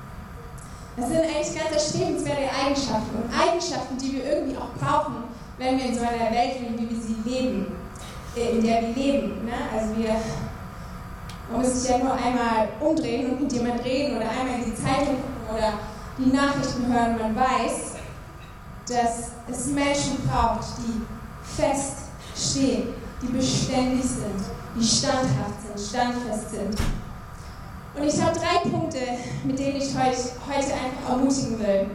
Das 0.96 1.08
sind 1.08 1.18
eigentlich 1.18 1.56
ganz 1.56 1.72
erstrebenswerte 1.72 2.46
Eigenschaften 2.54 3.16
und 3.16 3.28
Eigenschaften, 3.34 3.98
die 3.98 4.12
wir 4.12 4.24
irgendwie 4.24 4.56
auch 4.56 4.70
brauchen, 4.78 5.24
wenn 5.58 5.78
wir 5.78 5.86
in 5.86 5.94
so 5.94 6.02
einer 6.02 6.30
Welt 6.30 6.60
leben, 6.60 6.78
wie 6.78 6.90
wir 6.90 7.00
sie 7.02 7.16
leben, 7.28 7.66
äh, 8.36 8.56
in 8.56 8.62
der 8.62 8.82
wir 8.82 8.94
leben. 8.94 9.44
Ne? 9.46 9.58
Also 9.74 9.96
wir, 9.96 10.14
man 11.50 11.60
muss 11.60 11.82
sich 11.82 11.90
ja 11.90 11.98
nur 11.98 12.12
einmal 12.12 12.68
umdrehen 12.80 13.30
und 13.30 13.42
mit 13.42 13.52
jemandem 13.52 13.84
reden 13.84 14.16
oder 14.16 14.28
einmal 14.28 14.58
in 14.58 14.64
die 14.64 14.74
Zeitung 14.74 15.16
gucken 15.16 15.56
oder 15.56 15.72
die 16.18 16.34
Nachrichten 16.34 16.92
hören, 16.92 17.18
man 17.18 17.36
weiß, 17.36 17.94
dass 18.88 19.30
es 19.50 19.66
Menschen 19.66 20.28
braucht, 20.28 20.64
die 20.78 21.02
fest 21.56 21.96
stehen, 22.36 22.88
die 23.20 23.26
beständig 23.26 24.04
sind, 24.04 24.40
die 24.76 24.84
standhaft 24.84 25.60
sind, 25.66 25.88
standfest 25.88 26.50
sind. 26.50 26.76
Und 27.96 28.04
ich 28.04 28.20
habe 28.20 28.36
drei 28.36 28.68
Punkte, 28.68 28.98
mit 29.44 29.58
denen 29.58 29.76
ich 29.76 29.94
euch 29.94 30.32
heute 30.48 30.74
einfach 30.74 31.10
ermutigen 31.10 31.58
will. 31.60 31.86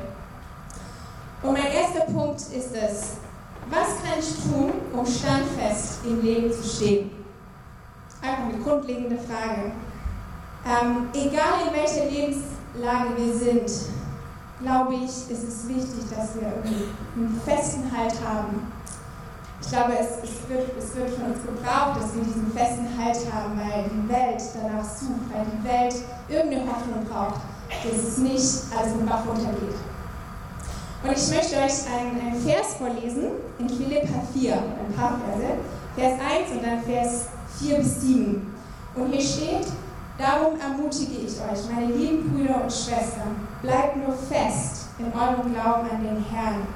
Und 1.42 1.54
mein 1.54 1.68
erster 1.68 2.12
Punkt 2.12 2.40
ist 2.40 2.74
es, 2.74 3.18
was 3.70 3.88
kann 4.02 4.20
ich 4.20 4.30
tun, 4.44 4.74
um 4.94 5.06
standfest 5.06 6.00
im 6.06 6.22
Leben 6.22 6.52
zu 6.52 6.64
stehen? 6.64 7.19
Einfach 8.22 8.44
eine 8.44 8.58
grundlegende 8.64 9.18
Frage. 9.18 9.72
Ähm, 10.66 11.08
egal 11.14 11.68
in 11.68 11.74
welcher 11.74 12.06
Lebenslage 12.12 13.16
wir 13.16 13.34
sind, 13.34 13.72
glaube 14.62 14.96
ich, 14.96 15.06
ist 15.06 15.44
es 15.48 15.68
wichtig, 15.70 16.04
dass 16.14 16.36
wir 16.36 16.48
einen 16.48 17.42
festen 17.46 17.90
Halt 17.96 18.14
haben. 18.28 18.70
Ich 19.62 19.70
glaube, 19.70 19.94
es, 19.98 20.24
es, 20.24 20.50
wird, 20.50 20.78
es 20.78 20.96
wird 20.96 21.10
von 21.12 21.32
uns 21.32 21.42
gebraucht, 21.44 22.02
dass 22.02 22.16
wir 22.16 22.24
diesen 22.24 22.52
festen 22.52 22.88
Halt 22.98 23.18
haben, 23.32 23.58
weil 23.58 23.90
die 23.90 24.10
Welt 24.10 24.42
danach 24.54 24.84
sucht, 24.84 25.32
weil 25.32 25.46
die 25.46 25.64
Welt 25.64 25.96
irgendeine 26.28 26.72
Hoffnung 26.72 27.06
braucht, 27.06 27.40
dass 27.70 28.04
es 28.04 28.18
nicht 28.18 28.78
alles 28.78 28.94
im 29.00 29.06
Bach 29.06 29.26
runtergeht. 29.26 29.80
Und 31.04 31.12
ich 31.12 31.30
möchte 31.30 31.56
euch 31.56 31.88
einen, 31.88 32.20
einen 32.20 32.42
Vers 32.42 32.76
vorlesen 32.78 33.32
in 33.60 33.70
Philippa 33.70 34.22
4, 34.34 34.54
ein 34.54 34.94
paar 34.98 35.18
Verse, 35.24 35.56
Vers 35.96 36.20
1 36.20 36.52
und 36.52 36.66
dann 36.66 36.84
Vers 36.84 37.28
4 37.60 37.78
bis 37.78 38.02
7. 38.02 38.54
Und 38.96 39.12
hier 39.12 39.22
steht, 39.22 39.68
Darum 40.20 40.60
ermutige 40.60 41.16
ich 41.26 41.40
euch, 41.40 41.74
meine 41.74 41.94
lieben 41.94 42.30
Brüder 42.30 42.64
und 42.64 42.74
Schwestern, 42.74 43.48
bleibt 43.62 43.96
nur 43.96 44.14
fest 44.14 44.88
in 45.00 45.06
eurem 45.14 45.54
Glauben 45.54 45.90
an 45.90 46.04
den 46.04 46.26
Herrn, 46.26 46.68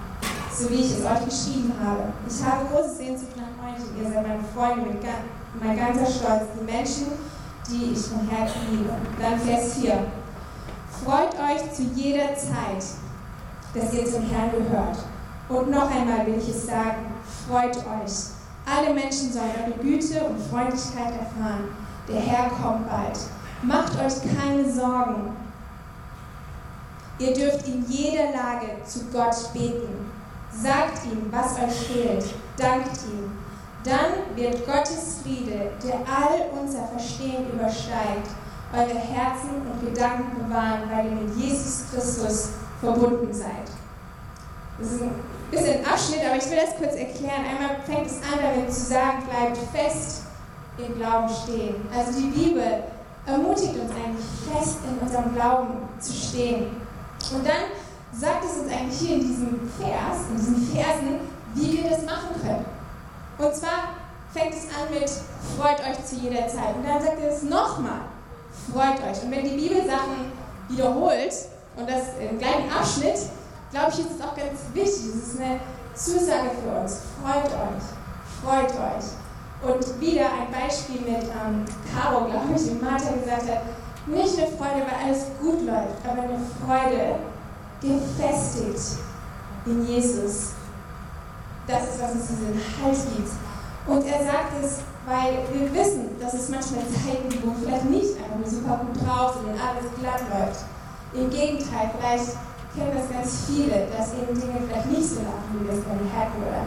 so 0.49 0.69
wie 0.69 0.75
ich 0.75 0.97
es 0.97 1.03
euch 1.03 1.25
geschrieben 1.25 1.73
habe. 1.83 2.13
Ich 2.25 2.41
habe 2.41 2.65
große 2.71 2.95
Sehnsucht 2.95 3.35
nach 3.35 3.67
euch 3.67 3.83
ihr 3.99 4.09
seid 4.09 4.25
meine 4.25 4.43
Freunde, 4.55 4.89
mit 4.89 5.03
mein 5.61 5.77
ganzer 5.77 6.05
Stolz, 6.05 6.43
die 6.57 6.63
Menschen, 6.63 7.07
die 7.69 7.91
ich 7.91 7.99
von 7.99 8.25
Herzen 8.29 8.61
liebe. 8.71 8.93
Dann 9.21 9.37
Vers 9.37 9.73
4. 9.73 10.05
Freut 11.03 11.33
euch 11.35 11.73
zu 11.73 11.83
jeder 11.95 12.33
Zeit, 12.37 12.85
dass 13.73 13.93
ihr 13.93 14.05
zum 14.05 14.23
Herrn 14.29 14.51
gehört. 14.51 14.99
Und 15.49 15.69
noch 15.69 15.91
einmal 15.91 16.25
will 16.25 16.37
ich 16.37 16.47
es 16.47 16.65
sagen, 16.65 17.11
freut 17.45 17.75
euch. 17.75 18.32
Alle 18.65 18.93
Menschen 18.93 19.31
sollen 19.31 19.51
eure 19.65 19.77
Güte 19.79 20.23
und 20.23 20.39
Freundlichkeit 20.39 21.13
erfahren 21.19 21.69
der 22.07 22.19
Herr 22.19 22.49
kommt 22.49 22.89
bald. 22.89 23.19
Macht 23.61 23.93
euch 23.95 24.15
keine 24.35 24.69
Sorgen. 24.69 25.35
Ihr 27.19 27.33
dürft 27.33 27.67
in 27.67 27.85
jeder 27.87 28.31
Lage 28.31 28.83
zu 28.85 29.05
Gott 29.11 29.53
beten. 29.53 30.11
Sagt 30.51 31.05
ihm, 31.05 31.31
was 31.31 31.55
euch 31.57 31.87
fehlt. 31.87 32.25
Dankt 32.57 32.97
ihm. 33.05 33.31
Dann 33.83 34.35
wird 34.35 34.65
Gottes 34.65 35.19
Friede, 35.21 35.71
der 35.83 35.95
all 35.95 36.49
unser 36.57 36.87
Verstehen 36.87 37.51
übersteigt, 37.51 38.29
eure 38.73 38.97
Herzen 38.97 39.61
und 39.71 39.85
Gedanken 39.85 40.37
bewahren, 40.37 40.83
weil 40.89 41.05
ihr 41.05 41.11
mit 41.11 41.35
Jesus 41.35 41.83
Christus 41.91 42.49
verbunden 42.79 43.33
seid. 43.33 43.69
Das 44.79 44.91
ist 44.93 45.01
ein 45.01 45.11
bisschen 45.53 45.85
Abschnitt, 45.85 46.21
aber 46.25 46.37
ich 46.37 46.49
will 46.49 46.57
das 46.57 46.75
kurz 46.77 46.95
erklären. 46.95 47.45
Einmal 47.45 47.77
fängt 47.85 48.07
es 48.07 48.17
an, 48.17 48.39
damit 48.41 48.73
zu 48.73 48.81
sagen, 48.81 49.23
bleibt 49.29 49.57
fest 49.73 50.23
im 50.77 50.95
Glauben 50.95 51.29
stehen. 51.29 51.75
Also 51.95 52.19
die 52.19 52.27
Bibel 52.27 52.83
ermutigt 53.25 53.75
uns 53.75 53.91
eigentlich 53.91 54.25
fest 54.51 54.77
in 54.87 54.97
unserem 54.99 55.33
Glauben 55.33 55.89
zu 55.99 56.13
stehen. 56.13 56.67
Und 57.33 57.47
dann 57.47 57.71
sagt 58.11 58.43
es 58.45 58.61
uns 58.61 58.71
eigentlich 58.71 58.99
hier 58.99 59.15
in 59.15 59.21
diesem 59.21 59.71
Vers, 59.79 60.17
in 60.29 60.37
diesen 60.37 60.75
Versen, 60.75 61.19
wie 61.55 61.77
wir 61.77 61.89
das 61.89 62.03
machen 62.03 62.35
können. 62.41 62.65
Und 63.37 63.55
zwar 63.55 63.95
fängt 64.33 64.53
es 64.53 64.65
an 64.75 64.91
mit 64.91 65.09
freut 65.57 65.79
euch 65.79 66.03
zu 66.05 66.15
jeder 66.15 66.47
Zeit. 66.47 66.75
Und 66.75 66.87
dann 66.87 67.01
sagt 67.01 67.19
es 67.21 67.43
nochmal, 67.43 68.01
freut 68.71 68.99
euch. 69.09 69.23
Und 69.23 69.31
wenn 69.31 69.43
die 69.43 69.55
Bibel 69.55 69.77
Sachen 69.85 70.31
wiederholt, 70.69 71.33
und 71.75 71.89
das 71.89 72.03
im 72.19 72.37
gleichen 72.37 72.71
Abschnitt, 72.71 73.17
glaube 73.73 73.91
ich, 73.91 73.99
ist 73.99 74.11
es 74.15 74.21
auch 74.21 74.35
ganz 74.35 74.59
wichtig. 74.73 75.09
Es 75.17 75.33
ist 75.33 75.41
eine 75.41 75.59
Zusage 75.95 76.51
für 76.61 76.79
uns. 76.79 77.01
Freut 77.21 77.51
euch. 77.51 77.83
Freut 78.41 78.71
euch. 78.71 79.05
Und 79.63 80.01
wieder 80.01 80.25
ein 80.25 80.51
Beispiel 80.51 81.01
mit 81.01 81.23
ähm, 81.23 81.65
Caro, 81.91 82.25
glaube 82.25 82.53
ich, 82.55 82.65
wie 82.67 82.83
Martha 82.83 83.11
gesagt 83.13 83.49
hat, 83.49 83.63
nicht 84.05 84.37
eine 84.37 84.47
Freude, 84.47 84.85
weil 84.85 85.05
alles 85.05 85.25
gut 85.41 85.65
läuft, 85.65 85.95
aber 86.05 86.23
eine 86.23 86.39
Freude 86.59 87.15
gefestigt 87.81 88.99
in 89.65 89.87
Jesus. 89.87 90.51
Das 91.65 91.83
ist, 91.83 92.01
was 92.01 92.11
uns 92.11 92.27
diesen 92.27 92.59
Halt 92.83 92.97
gibt. 93.15 93.29
Und 93.87 94.05
er 94.05 94.25
sagt 94.25 94.53
es, 94.61 94.79
weil 95.05 95.39
wir 95.53 95.73
wissen, 95.73 96.19
dass 96.19 96.33
es 96.33 96.49
manchmal 96.49 96.83
Zeiten 96.83 97.29
gibt, 97.29 97.47
wo 97.47 97.53
vielleicht 97.53 97.85
nicht 97.85 98.17
einfach 98.17 98.37
nur 98.37 98.47
super 98.47 98.81
gut 98.85 99.07
drauf 99.07 99.35
sind 99.35 99.53
und 99.53 99.59
alles 99.59 99.87
glatt 99.99 100.21
läuft. 100.29 100.65
Im 101.13 101.29
Gegenteil, 101.29 101.91
vielleicht 101.97 102.35
kennen 102.75 102.93
das 102.95 103.09
ganz 103.09 103.45
viele, 103.47 103.87
dass 103.87 104.13
eben 104.13 104.33
Dinge 104.33 104.59
vielleicht 104.67 104.89
nicht 104.91 105.09
so 105.09 105.21
laufen, 105.21 105.53
wie 105.53 105.67
wir 105.67 105.73
es 105.73 105.85
gerne 105.85 106.07
hätten 106.09 106.41
oder 106.41 106.65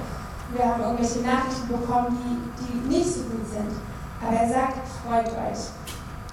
wir 0.55 0.65
haben 0.65 0.83
irgendwelche 0.83 1.21
Nachrichten 1.21 1.69
bekommen, 1.69 2.17
die, 2.23 2.63
die 2.63 2.89
nicht 2.89 3.07
so 3.07 3.21
gut 3.23 3.47
sind. 3.51 3.75
Aber 4.23 4.37
er 4.37 4.49
sagt, 4.49 4.87
freut 5.03 5.27
euch. 5.27 5.75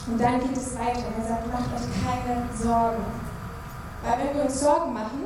Und 0.07 0.21
dann 0.21 0.39
geht 0.39 0.55
es 0.55 0.75
weiter. 0.77 1.09
Er 1.17 1.27
sagt, 1.27 1.51
macht 1.51 1.73
euch 1.73 1.87
keine 1.97 2.45
Sorgen. 2.53 3.03
Weil 4.03 4.19
wenn 4.19 4.35
wir 4.35 4.43
uns 4.43 4.59
Sorgen 4.59 4.93
machen, 4.93 5.23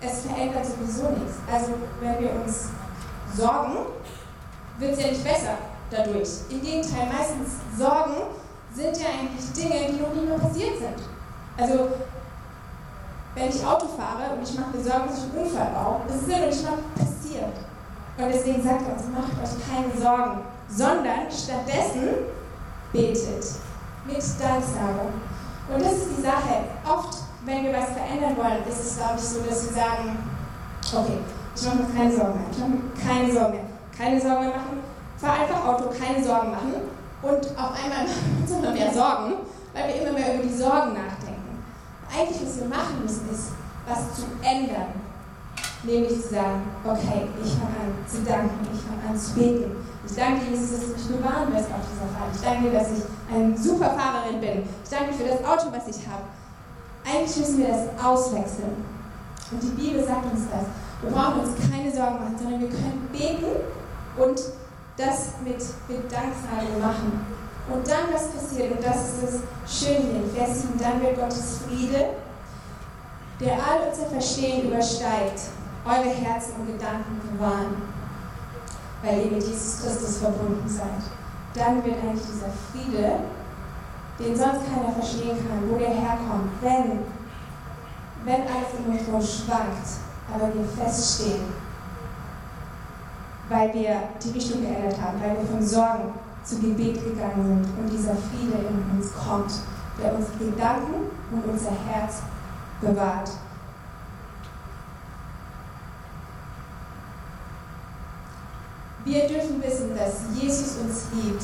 es 0.00 0.20
verändert 0.20 0.66
sowieso 0.66 1.10
nichts. 1.10 1.38
Also 1.50 1.72
wenn 2.00 2.20
wir 2.20 2.30
uns 2.44 2.68
sorgen, 3.36 3.78
wird 4.78 4.92
es 4.92 5.02
ja 5.02 5.08
nicht 5.08 5.24
besser 5.24 5.58
dadurch. 5.90 6.28
Im 6.50 6.60
Gegenteil, 6.60 7.08
meistens 7.12 7.58
Sorgen 7.76 8.22
sind 8.74 8.96
ja 8.98 9.06
eigentlich 9.18 9.52
Dinge, 9.52 9.92
die 9.92 10.00
noch 10.00 10.14
nie 10.14 10.26
mehr 10.26 10.38
passiert 10.38 10.78
sind. 10.78 11.02
Also, 11.56 11.88
wenn 13.34 13.48
ich 13.48 13.64
Auto 13.64 13.86
fahre 13.86 14.34
und 14.34 14.42
ich 14.42 14.58
mache 14.58 14.76
mir 14.76 14.82
Sorgen, 14.82 15.08
dass 15.08 15.18
ich 15.18 15.32
einen 15.32 15.46
Unfall 15.46 15.70
baue, 15.72 16.00
das 16.06 16.16
ist 16.16 16.28
ja 16.28 16.38
noch 16.38 16.46
nicht 16.46 16.64
mal 16.64 16.78
passiert. 16.96 17.56
Und 18.18 18.28
deswegen 18.28 18.62
sagt 18.62 18.82
er 18.86 18.92
uns, 18.92 19.08
macht 19.08 19.32
euch 19.40 19.56
keine 19.64 19.92
Sorgen, 19.96 20.40
sondern 20.68 21.30
stattdessen 21.30 22.28
betet 22.92 23.44
mit 24.04 24.16
Danksagung. 24.16 25.16
Und 25.72 25.80
das 25.82 25.92
ist 25.92 26.18
die 26.18 26.22
Sache. 26.22 26.68
Oft, 26.84 27.18
wenn 27.44 27.64
wir 27.64 27.72
was 27.72 27.96
verändern 27.96 28.36
wollen, 28.36 28.62
ist 28.68 28.84
es, 28.84 28.96
glaube 28.96 29.16
ich, 29.16 29.24
so, 29.24 29.40
dass 29.40 29.64
wir 29.64 29.72
sagen, 29.72 30.18
okay, 30.92 31.18
ich 31.56 31.62
mache 31.64 31.76
mir 31.76 31.94
keine 31.94 32.12
Sorgen 32.12 32.34
mehr, 32.34 32.50
ich 32.50 32.58
mache 32.58 32.70
mir 32.70 32.82
keine 33.00 33.32
Sorgen 33.32 33.52
mehr, 33.52 33.64
keine 33.96 34.20
Sorgen 34.20 34.40
mehr 34.40 34.56
machen, 34.56 34.80
fahr 35.16 35.34
einfach 35.40 35.66
Auto, 35.66 35.84
keine 35.88 36.24
Sorgen 36.24 36.50
machen 36.50 36.74
und 37.22 37.46
auf 37.58 37.72
einmal 37.72 38.04
machen 38.06 38.36
wir 38.36 38.42
uns 38.42 38.50
immer 38.50 38.72
mehr 38.72 38.92
Sorgen, 38.92 39.34
weil 39.72 39.88
wir 39.88 40.02
immer 40.02 40.18
mehr 40.18 40.34
über 40.34 40.42
die 40.42 40.54
Sorgen 40.54 40.92
nachdenken. 40.94 41.11
Eigentlich, 42.12 42.42
was 42.44 42.60
wir 42.60 42.68
machen 42.68 43.00
müssen, 43.02 43.28
ist, 43.32 43.56
was 43.88 44.14
zu 44.14 44.28
ändern. 44.44 44.92
Nämlich 45.82 46.22
zu 46.22 46.34
sagen, 46.34 46.62
okay, 46.84 47.26
ich 47.42 47.52
fange 47.56 47.74
an 47.80 47.92
zu 48.06 48.22
danken, 48.22 48.68
ich 48.72 48.80
fange 48.84 49.02
an 49.08 49.18
zu 49.18 49.32
beten. 49.34 49.72
Ich 50.06 50.14
danke 50.14 50.46
Jesus, 50.50 50.70
dass 50.70 50.86
du 50.86 50.92
mich 50.92 51.18
bewahren 51.18 51.52
wirst 51.52 51.72
auf 51.72 51.82
dieser 51.88 52.08
Fahrt. 52.12 52.30
Ich 52.34 52.42
danke 52.42 52.70
dir, 52.70 52.78
dass 52.78 52.88
ich 52.92 53.02
eine 53.32 53.56
super 53.56 53.90
Fahrerin 53.90 54.40
bin. 54.40 54.62
Ich 54.62 54.90
danke 54.90 55.12
für 55.14 55.24
das 55.24 55.42
Auto, 55.42 55.72
was 55.72 55.88
ich 55.88 56.06
habe. 56.06 56.28
Eigentlich 57.02 57.36
müssen 57.36 57.58
wir 57.58 57.68
das 57.68 58.04
auswechseln. 58.04 58.84
Und 59.50 59.62
die 59.62 59.74
Bibel 59.74 60.04
sagt 60.04 60.24
uns 60.30 60.46
das. 60.50 60.66
Wir 61.02 61.10
brauchen 61.10 61.40
uns 61.40 61.50
keine 61.70 61.90
Sorgen 61.90 62.14
machen, 62.22 62.36
sondern 62.38 62.60
wir 62.60 62.68
können 62.68 63.08
beten 63.10 63.58
und 64.16 64.38
das 64.96 65.34
mit, 65.42 65.58
mit 65.88 66.12
Danksagung 66.12 66.80
machen. 66.80 67.41
Und 67.68 67.88
dann, 67.88 68.12
was 68.12 68.28
passiert, 68.28 68.72
und 68.72 68.84
das 68.84 68.96
ist 68.96 69.22
das 69.22 69.80
Schöne 69.80 70.10
hier 70.12 70.44
Vers 70.44 70.62
7, 70.62 70.78
dann 70.78 71.00
wird 71.00 71.18
Gottes 71.18 71.60
Friede, 71.64 72.10
der 73.40 73.54
all 73.54 73.88
unser 73.88 74.06
Verstehen 74.06 74.66
übersteigt, 74.66 75.40
eure 75.84 76.10
Herzen 76.10 76.54
und 76.58 76.66
Gedanken 76.66 77.20
bewahren, 77.32 77.82
weil 79.02 79.26
ihr 79.26 79.30
mit 79.32 79.42
Jesus 79.42 79.82
Christus 79.82 80.18
verbunden 80.18 80.68
seid. 80.68 81.02
Dann 81.54 81.84
wird 81.84 81.96
eigentlich 82.02 82.26
dieser 82.26 82.50
Friede, 82.70 83.18
den 84.18 84.36
sonst 84.36 84.66
keiner 84.66 84.92
verstehen 84.92 85.38
kann, 85.48 85.70
wo 85.70 85.78
der 85.78 85.90
herkommt, 85.90 86.50
wenn, 86.60 87.00
wenn 88.24 88.42
alles 88.42 88.74
in 88.78 88.92
uns 88.92 89.06
so 89.06 89.44
schwankt, 89.44 89.86
aber 90.32 90.52
wir 90.54 90.64
feststehen, 90.64 91.42
weil 93.48 93.72
wir 93.74 93.96
die 94.22 94.30
Richtung 94.30 94.62
geändert 94.62 95.00
haben, 95.00 95.20
weil 95.20 95.36
wir 95.36 95.48
von 95.48 95.62
Sorgen 95.66 96.12
zu 96.44 96.58
Gebet 96.58 97.04
gegangen 97.04 97.64
sind 97.64 97.78
und 97.78 97.92
dieser 97.92 98.14
Friede 98.14 98.66
in 98.68 98.96
uns 98.98 99.12
kommt, 99.14 99.52
der 100.02 100.14
unsere 100.14 100.38
Gedanken 100.38 101.10
und 101.30 101.44
unser 101.44 101.70
Herz 101.70 102.22
bewahrt. 102.80 103.30
Wir 109.04 109.26
dürfen 109.26 109.62
wissen, 109.62 109.96
dass 109.96 110.40
Jesus 110.40 110.76
uns 110.78 111.06
liebt, 111.12 111.42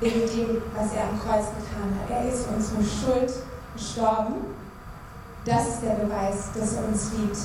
wegen 0.00 0.20
dem, 0.20 0.62
was 0.74 0.92
er 0.92 1.04
am 1.04 1.20
Kreuz 1.20 1.46
getan 1.46 1.94
hat. 2.00 2.10
Er 2.10 2.32
ist 2.32 2.46
für 2.46 2.54
unsere 2.54 2.82
Schuld 2.82 3.32
gestorben. 3.74 4.34
Das 5.44 5.68
ist 5.68 5.82
der 5.82 5.94
Beweis, 5.94 6.48
dass 6.54 6.74
er 6.74 6.88
uns 6.88 7.12
liebt. 7.12 7.36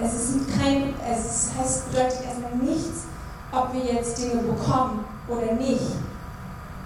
Es 0.00 0.14
ist 0.14 0.60
kein, 0.60 0.94
es 1.10 1.50
heißt, 1.58 1.90
bedeutet 1.90 2.24
erstmal 2.24 2.54
nichts, 2.56 3.04
ob 3.52 3.72
wir 3.72 3.84
jetzt 3.84 4.18
Dinge 4.18 4.42
bekommen 4.42 5.04
oder 5.28 5.52
nicht. 5.54 5.96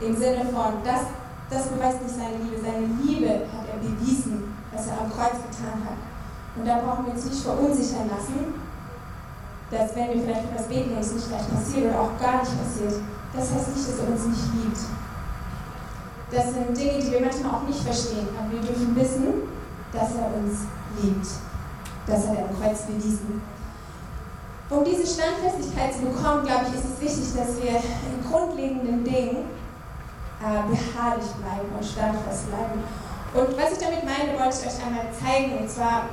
Im 0.00 0.16
Sinne 0.16 0.44
von, 0.46 0.82
das, 0.84 1.02
das 1.48 1.68
beweist 1.68 2.02
nicht 2.02 2.14
seine 2.14 2.42
Liebe. 2.42 2.58
Seine 2.60 2.86
Liebe 3.02 3.46
hat 3.46 3.66
er 3.70 3.78
bewiesen, 3.78 4.54
was 4.72 4.86
er 4.88 5.00
am 5.00 5.10
Kreuz 5.10 5.38
getan 5.38 5.78
hat. 5.86 6.00
Und 6.56 6.66
da 6.66 6.80
brauchen 6.80 7.06
wir 7.06 7.12
uns 7.14 7.24
nicht 7.24 7.42
verunsichern 7.42 8.10
lassen, 8.10 8.54
dass 9.70 9.96
wenn 9.96 10.12
wir 10.12 10.22
vielleicht 10.22 10.44
etwas 10.50 10.66
beten, 10.66 10.96
es 11.00 11.14
nicht 11.14 11.28
gleich 11.28 11.48
passiert 11.48 11.90
oder 11.90 12.00
auch 12.00 12.18
gar 12.20 12.42
nicht 12.42 12.52
passiert. 12.52 13.00
Das 13.32 13.50
heißt 13.52 13.74
nicht, 13.74 13.88
dass 13.88 13.98
er 13.98 14.08
uns 14.12 14.26
nicht 14.26 14.46
liebt. 14.52 14.80
Das 16.30 16.52
sind 16.52 16.76
Dinge, 16.76 16.98
die 17.00 17.10
wir 17.12 17.20
manchmal 17.20 17.54
auch 17.54 17.66
nicht 17.66 17.80
verstehen, 17.80 18.28
aber 18.36 18.52
wir 18.52 18.60
dürfen 18.60 18.96
wissen, 18.96 19.48
dass 19.92 20.14
er 20.16 20.28
uns 20.36 20.68
liebt. 21.00 21.26
Das 22.06 22.28
hat 22.28 22.36
er 22.36 22.48
am 22.48 22.60
Kreuz 22.60 22.82
bewiesen. 22.82 23.40
Um 24.72 24.84
diese 24.84 25.06
Standfestigkeit 25.06 25.92
zu 25.92 26.00
bekommen, 26.00 26.46
glaube 26.46 26.64
ich, 26.68 26.74
ist 26.74 26.84
es 26.84 27.00
wichtig, 27.00 27.36
dass 27.36 27.62
wir 27.62 27.76
in 27.76 28.30
grundlegenden 28.30 29.04
Dingen 29.04 29.44
äh, 30.40 30.62
beharrlich 30.66 31.30
bleiben 31.36 31.68
und 31.76 31.84
standfest 31.84 32.48
bleiben. 32.48 32.82
Und 33.34 33.56
was 33.56 33.72
ich 33.72 33.78
damit 33.78 34.04
meine, 34.04 34.38
wollte 34.38 34.56
ich 34.56 34.66
euch 34.66 34.86
einmal 34.86 35.06
zeigen. 35.12 35.58
Und 35.58 35.70
zwar 35.70 36.06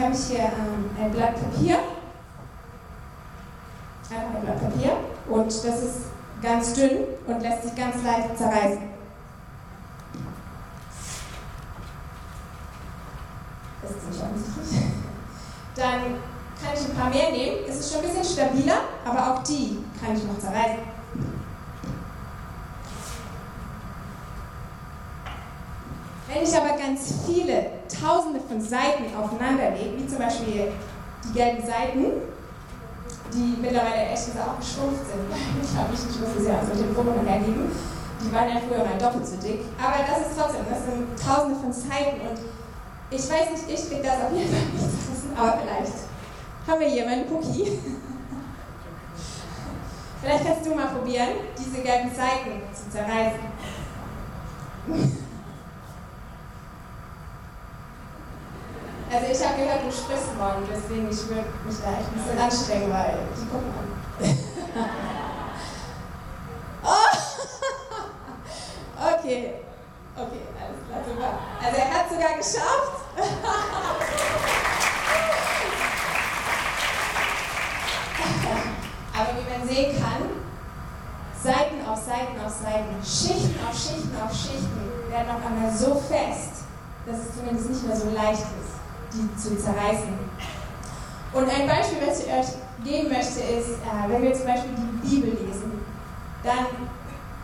habe 0.00 0.12
ich 0.12 0.24
hier 0.24 0.44
ähm, 0.44 0.90
ein 0.98 1.10
Blatt 1.10 1.34
Papier 1.34 1.78
einfach 4.14 4.34
ein 4.36 4.44
Blatt 4.44 4.60
Papier 4.60 4.96
und 5.28 5.46
das 5.46 5.82
ist 5.82 5.96
ganz 6.42 6.74
dünn 6.74 7.04
und 7.26 7.40
lässt 7.40 7.62
sich 7.62 7.74
ganz 7.74 8.02
leicht 8.04 8.36
zerreißen. 8.36 8.82
Das 13.82 13.90
ist 13.90 14.08
nicht 14.08 14.22
offensichtlich. 14.22 14.82
Dann 15.74 16.31
kann 16.62 16.74
ich 16.74 16.88
ein 16.88 16.96
paar 16.96 17.10
mehr 17.10 17.30
nehmen. 17.30 17.58
Es 17.68 17.80
ist 17.80 17.92
schon 17.92 18.02
ein 18.02 18.08
bisschen 18.08 18.24
stabiler, 18.24 18.80
aber 19.04 19.34
auch 19.34 19.42
die 19.42 19.78
kann 20.00 20.16
ich 20.16 20.24
noch 20.24 20.38
zerreißen. 20.38 20.78
Wenn 26.28 26.42
ich 26.42 26.56
aber 26.56 26.78
ganz 26.78 27.14
viele, 27.26 27.82
tausende 27.88 28.40
von 28.40 28.60
Seiten 28.60 29.04
aufeinander 29.14 29.70
lege, 29.72 29.98
wie 29.98 30.06
zum 30.06 30.18
Beispiel 30.18 30.72
die 31.24 31.32
gelben 31.34 31.60
Seiten, 31.60 32.04
die 33.32 33.56
mittlerweile 33.60 34.10
gesagt 34.10 34.40
auch 34.40 34.58
geschrumpft 34.58 35.04
sind. 35.08 35.28
Ich 35.62 35.90
mich 35.90 36.06
nicht 36.06 36.20
mehr 36.20 36.30
so 36.30 36.42
sehr 36.42 36.58
aus 36.58 36.78
dem 36.78 36.94
Forum 36.94 37.26
hergeben. 37.26 37.70
Die 38.22 38.32
waren 38.32 38.48
ja 38.48 38.60
früher 38.60 38.84
mal 38.84 38.98
doppelt 38.98 39.26
so 39.26 39.36
dick. 39.36 39.60
Aber 39.76 40.04
das 40.06 40.30
ist 40.30 40.38
trotzdem, 40.38 40.64
das 40.68 40.84
sind 40.86 41.04
tausende 41.18 41.58
von 41.58 41.72
Zeiten 41.72 42.20
und 42.22 42.38
ich 43.10 43.28
weiß 43.28 43.52
nicht, 43.52 43.68
ich 43.68 43.90
krieg 43.90 44.02
das 44.02 44.24
auf 44.24 44.32
jeden 44.32 44.48
Fall 44.48 44.72
nicht 44.72 45.02
aber 45.36 45.58
vielleicht 45.62 46.11
haben 46.66 46.80
wir 46.80 46.88
hier 46.88 47.04
meinen 47.04 47.24
Cookie. 47.32 47.78
vielleicht 50.20 50.44
kannst 50.44 50.66
du 50.66 50.74
mal 50.74 50.88
probieren, 50.88 51.28
diese 51.58 51.82
gelben 51.82 52.10
Seiten 52.14 52.62
zu 52.74 52.90
zerreißen. 52.90 53.52
Also 59.12 59.26
ich 59.30 59.46
habe 59.46 59.60
gehört, 59.60 59.84
du 59.84 59.92
sprichst 59.92 60.34
morgen, 60.38 60.66
deswegen 60.66 61.10
ich 61.10 61.28
würde 61.28 61.44
mich 61.66 61.76
da 61.84 61.92
echt 61.92 62.08
ein 62.08 62.14
bisschen 62.16 62.38
anstrengen, 62.38 62.90
weil 62.90 63.18
die 63.36 63.44
gucken 63.44 63.68
an. 63.76 63.84
oh. 66.82 67.12
Okay, 69.18 69.54
okay, 70.16 70.42
alles 70.56 70.80
klar, 70.88 71.00
super. 71.06 71.32
Also 71.62 71.76
er 71.76 71.90
hat 71.92 72.08
sogar 72.08 72.32
geschafft. 72.38 73.04
Aber 79.12 79.30
wie 79.36 79.46
man 79.52 79.68
sehen 79.68 79.92
kann, 80.00 80.22
Seiten 81.42 81.86
auf 81.86 81.98
Seiten 81.98 82.40
auf 82.40 82.50
Seiten, 82.50 82.96
Schichten 83.04 83.60
auf 83.68 83.76
Schichten 83.76 84.16
auf 84.24 84.32
Schichten 84.32 84.80
werden 85.10 85.28
auf 85.28 85.44
einmal 85.44 85.70
so 85.70 85.96
fest, 85.96 86.64
dass 87.04 87.18
es 87.18 87.36
zumindest 87.36 87.68
nicht 87.68 87.86
mehr 87.86 87.96
so 87.96 88.08
leicht 88.08 88.40
ist 88.40 88.72
die 89.12 89.36
zu 89.36 89.56
zerreißen. 89.56 90.18
Und 91.32 91.48
ein 91.48 91.66
Beispiel, 91.66 91.98
was 92.06 92.20
geben 92.84 93.08
möchte, 93.08 93.40
ist, 93.40 93.80
äh, 93.82 94.08
wenn 94.08 94.22
wir 94.22 94.34
zum 94.34 94.46
Beispiel 94.46 94.70
die 94.74 95.08
Bibel 95.08 95.30
lesen, 95.30 95.82
dann 96.42 96.66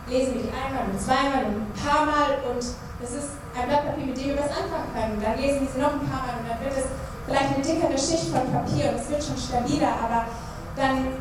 lesen 0.07 0.33
wir 0.35 0.43
die 0.47 0.53
einmal 0.53 0.89
und 0.91 0.99
zweimal 0.99 1.45
und 1.47 1.69
ein 1.69 1.73
paar 1.75 2.05
Mal 2.05 2.43
und 2.49 2.63
das 2.99 3.11
ist 3.15 3.39
ein 3.55 3.67
Blatt 3.67 3.85
Papier, 3.87 4.05
mit 4.05 4.17
dem 4.17 4.35
wir 4.35 4.39
was 4.43 4.51
anfangen 4.51 4.91
können. 4.91 5.17
Dann 5.21 5.39
lesen 5.39 5.61
wir 5.63 5.69
sie 5.71 5.79
noch 5.79 5.95
ein 5.95 6.05
paar 6.07 6.27
Mal 6.27 6.35
und 6.43 6.45
dann 6.49 6.59
wird 6.59 6.75
es 6.75 6.87
vielleicht 7.25 7.49
eine 7.55 7.63
dickere 7.63 7.97
Schicht 7.97 8.27
von 8.33 8.43
Papier 8.51 8.91
und 8.91 8.97
es 8.99 9.07
wird 9.07 9.23
schon 9.23 9.39
stabiler, 9.39 9.93
aber 10.03 10.27
dann 10.75 11.15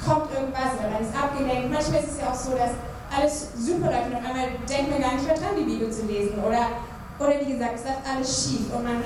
kommt 0.00 0.32
irgendwas 0.32 0.78
oder 0.80 0.88
man 0.88 1.02
ist 1.04 1.12
abgelenkt. 1.12 1.68
Manchmal 1.68 2.00
ist 2.00 2.16
es 2.16 2.20
ja 2.20 2.32
auch 2.32 2.38
so, 2.38 2.56
dass 2.56 2.72
alles 3.12 3.52
super 3.54 3.92
läuft 3.92 4.08
und 4.08 4.16
auf 4.16 4.24
einmal 4.24 4.56
denkt 4.64 4.88
man 4.88 5.00
gar 5.02 5.14
nicht 5.14 5.26
mehr 5.28 5.36
dran, 5.36 5.54
die 5.58 5.68
Bibel 5.68 5.92
zu 5.92 6.06
lesen. 6.08 6.40
Oder, 6.40 6.80
oder 7.20 7.34
wie 7.38 7.52
gesagt, 7.52 7.76
es 7.76 7.84
läuft 7.84 8.04
alles 8.08 8.28
schief 8.32 8.72
und 8.72 8.84
man 8.84 9.04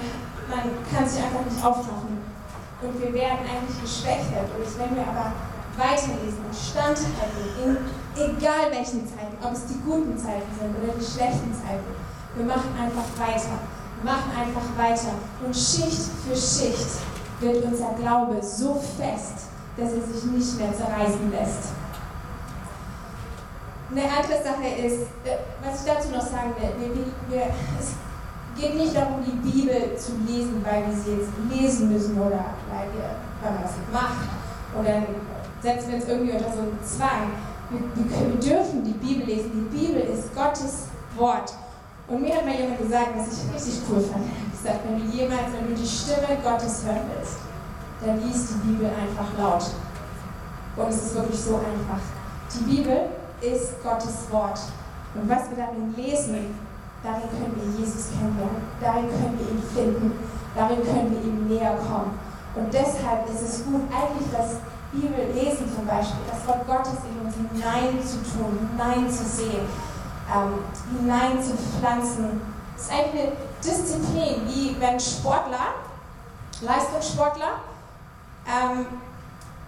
man 0.48 0.62
kann 0.94 1.06
sich 1.08 1.22
einfach 1.22 1.44
nicht 1.44 1.64
aufmachen. 1.64 2.15
Und 2.82 3.00
wir 3.00 3.12
werden 3.12 3.44
eigentlich 3.48 3.80
geschwächert. 3.80 4.52
Und 4.52 4.68
wenn 4.78 4.96
wir 4.96 5.06
aber 5.08 5.32
weiterlesen 5.76 6.44
und 6.44 6.56
standhalten, 6.56 7.56
in 7.56 8.36
egal 8.36 8.70
welchen 8.70 9.06
Zeiten, 9.06 9.36
ob 9.42 9.52
es 9.52 9.66
die 9.66 9.80
guten 9.84 10.16
Zeiten 10.16 10.48
sind 10.58 10.72
oder 10.76 10.92
die 10.92 11.04
schlechten 11.04 11.52
Zeiten, 11.52 11.92
wir 12.36 12.44
machen 12.44 12.70
einfach 12.78 13.08
weiter. 13.16 13.58
Wir 14.02 14.12
machen 14.12 14.30
einfach 14.36 14.68
weiter. 14.76 15.16
Und 15.44 15.54
Schicht 15.54 16.12
für 16.24 16.36
Schicht 16.36 17.00
wird 17.40 17.64
unser 17.64 17.92
Glaube 17.94 18.42
so 18.42 18.74
fest, 18.74 19.48
dass 19.76 19.92
er 19.92 20.02
sich 20.02 20.24
nicht 20.24 20.58
mehr 20.58 20.72
zerreißen 20.72 21.30
lässt. 21.30 21.72
Eine 23.90 24.02
andere 24.02 24.42
Sache 24.42 24.66
ist, 24.84 25.02
äh, 25.24 25.38
was 25.62 25.80
ich 25.80 25.92
dazu 25.92 26.08
noch 26.10 26.26
sagen 26.26 26.54
will, 26.58 26.72
wir, 26.78 27.36
wir, 27.36 27.46
es 27.78 27.92
geht 28.56 28.76
nicht 28.76 28.96
darum, 28.96 29.22
die 29.24 29.50
Bibel 29.50 29.96
zu 29.96 30.12
lesen, 30.26 30.64
weil 30.64 30.86
wir 30.86 30.96
sie 30.96 31.12
jetzt 31.12 31.30
lesen 31.50 31.92
müssen 31.92 32.18
oder 32.18 32.56
weil, 32.70 32.88
wir, 32.94 33.16
weil 33.42 33.52
man 33.52 33.62
das 33.62 33.72
macht. 33.92 34.28
Oder 34.78 35.02
setzen 35.62 35.88
wir 35.88 35.96
uns 35.96 36.08
irgendwie 36.08 36.32
unter 36.32 36.50
so 36.52 36.60
einen 36.60 36.78
Zwang. 36.84 37.32
Wir, 37.70 37.80
wir, 38.30 38.40
dürfen 38.40 38.84
die 38.84 38.92
Bibel 38.92 39.26
lesen. 39.26 39.68
Die 39.70 39.76
Bibel 39.76 40.00
ist 40.00 40.34
Gottes 40.34 40.86
Wort. 41.16 41.52
Und 42.08 42.22
mir 42.22 42.36
hat 42.36 42.46
mal 42.46 42.54
jemand 42.54 42.78
gesagt, 42.78 43.08
was 43.16 43.26
ich 43.32 43.54
richtig 43.54 43.82
cool 43.90 44.00
fand. 44.00 44.24
Er 44.24 44.30
hat 44.30 44.52
gesagt, 44.52 44.80
wenn 44.86 44.98
du 44.98 45.16
jemals, 45.16 45.52
wenn 45.52 45.74
du 45.74 45.80
die 45.80 45.86
Stimme 45.86 46.38
Gottes 46.42 46.84
hören 46.84 47.02
willst, 47.14 47.36
dann 48.04 48.22
liest 48.22 48.50
die 48.50 48.68
Bibel 48.68 48.86
einfach 48.86 49.26
laut. 49.38 49.64
Und 50.76 50.88
es 50.88 51.06
ist 51.06 51.14
wirklich 51.14 51.40
so 51.40 51.56
einfach. 51.56 52.00
Die 52.54 52.64
Bibel 52.64 53.08
ist 53.40 53.82
Gottes 53.82 54.30
Wort. 54.30 54.60
Und 55.14 55.28
was 55.28 55.50
wir 55.50 55.56
darin 55.56 55.94
lesen, 55.96 56.54
Darin 57.06 57.30
können 57.30 57.54
wir 57.54 57.78
Jesus 57.78 58.10
kennenlernen. 58.10 58.66
Darin 58.82 59.06
können 59.06 59.38
wir 59.38 59.46
ihn 59.46 59.62
finden. 59.62 60.18
Darin 60.56 60.82
können 60.82 61.14
wir 61.14 61.22
ihm 61.22 61.46
näher 61.46 61.78
kommen. 61.78 62.18
Und 62.56 62.74
deshalb 62.74 63.30
ist 63.30 63.42
es 63.42 63.64
gut, 63.64 63.82
eigentlich 63.94 64.26
das 64.32 64.58
Bibel 64.90 65.30
lesen 65.32 65.70
zum 65.72 65.86
Beispiel, 65.86 66.26
das 66.26 66.42
Wort 66.48 66.66
Gottes 66.66 66.98
in 67.06 67.24
uns 67.24 67.36
hinein 67.36 68.02
zu 68.02 68.18
tun, 68.26 68.58
hinein 68.72 69.08
zu 69.08 69.22
sehen, 69.22 69.68
ähm, 70.34 70.58
hinein 70.98 71.40
zu 71.40 71.54
pflanzen. 71.54 72.40
Es 72.76 72.84
ist 72.84 72.90
eine 72.90 73.32
Disziplin, 73.62 74.42
wie 74.48 74.74
wenn 74.80 74.98
Sportler, 74.98 75.78
Leistungssportler, 76.60 77.60
ähm, 78.46 78.86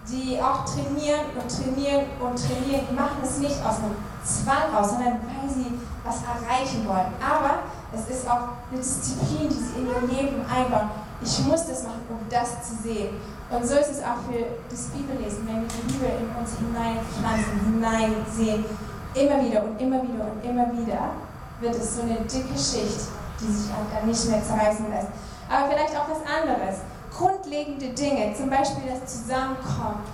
die 0.09 0.41
auch 0.41 0.65
trainieren 0.65 1.21
und 1.39 1.47
trainieren 1.47 2.05
und 2.19 2.35
trainieren, 2.35 2.87
die 2.89 2.95
machen 2.95 3.19
es 3.23 3.37
nicht 3.37 3.63
aus 3.63 3.77
einem 3.77 3.95
Zwang 4.25 4.75
raus, 4.75 4.89
sondern 4.89 5.19
weil 5.23 5.49
sie 5.49 5.79
was 6.09 6.25
erreichen 6.25 6.87
wollen. 6.87 7.13
Aber 7.21 7.69
es 7.93 8.09
ist 8.09 8.27
auch 8.27 8.57
eine 8.71 8.81
Disziplin, 8.81 9.47
die 9.47 9.61
sie 9.61 9.79
in 9.79 9.87
ihr 9.87 10.01
Leben 10.09 10.41
einbauen. 10.49 10.89
Ich 11.21 11.39
muss 11.45 11.67
das 11.67 11.83
machen, 11.83 12.01
um 12.09 12.19
das 12.29 12.49
zu 12.67 12.75
sehen. 12.81 13.15
Und 13.49 13.65
so 13.65 13.75
ist 13.75 13.91
es 13.91 13.99
auch 14.01 14.17
für 14.25 14.45
das 14.69 14.89
Bibellesen, 14.89 15.45
wenn 15.47 15.61
wir 15.61 15.69
die 15.69 15.93
Bibel 15.93 16.09
in 16.09 16.29
uns 16.37 16.57
hineinpflanzen, 16.57 17.59
hineinsehen, 17.65 18.65
immer 19.13 19.43
wieder 19.43 19.63
und 19.63 19.79
immer 19.81 20.01
wieder 20.03 20.25
und 20.31 20.43
immer 20.43 20.71
wieder, 20.73 21.13
wird 21.59 21.75
es 21.75 21.95
so 21.95 22.03
eine 22.03 22.21
dicke 22.21 22.57
Schicht, 22.57 23.09
die 23.39 23.51
sich 23.51 23.69
dann 23.69 24.07
nicht 24.07 24.29
mehr 24.29 24.43
zerreißen 24.43 24.89
lässt. 24.89 25.09
Aber 25.49 25.69
vielleicht 25.69 25.95
auch 25.97 26.07
was 26.09 26.21
anderes. 26.25 26.81
Grundlegende 27.11 27.89
Dinge, 27.89 28.33
zum 28.35 28.49
Beispiel 28.49 28.83
das 28.87 29.11
Zusammenkommen, 29.11 30.05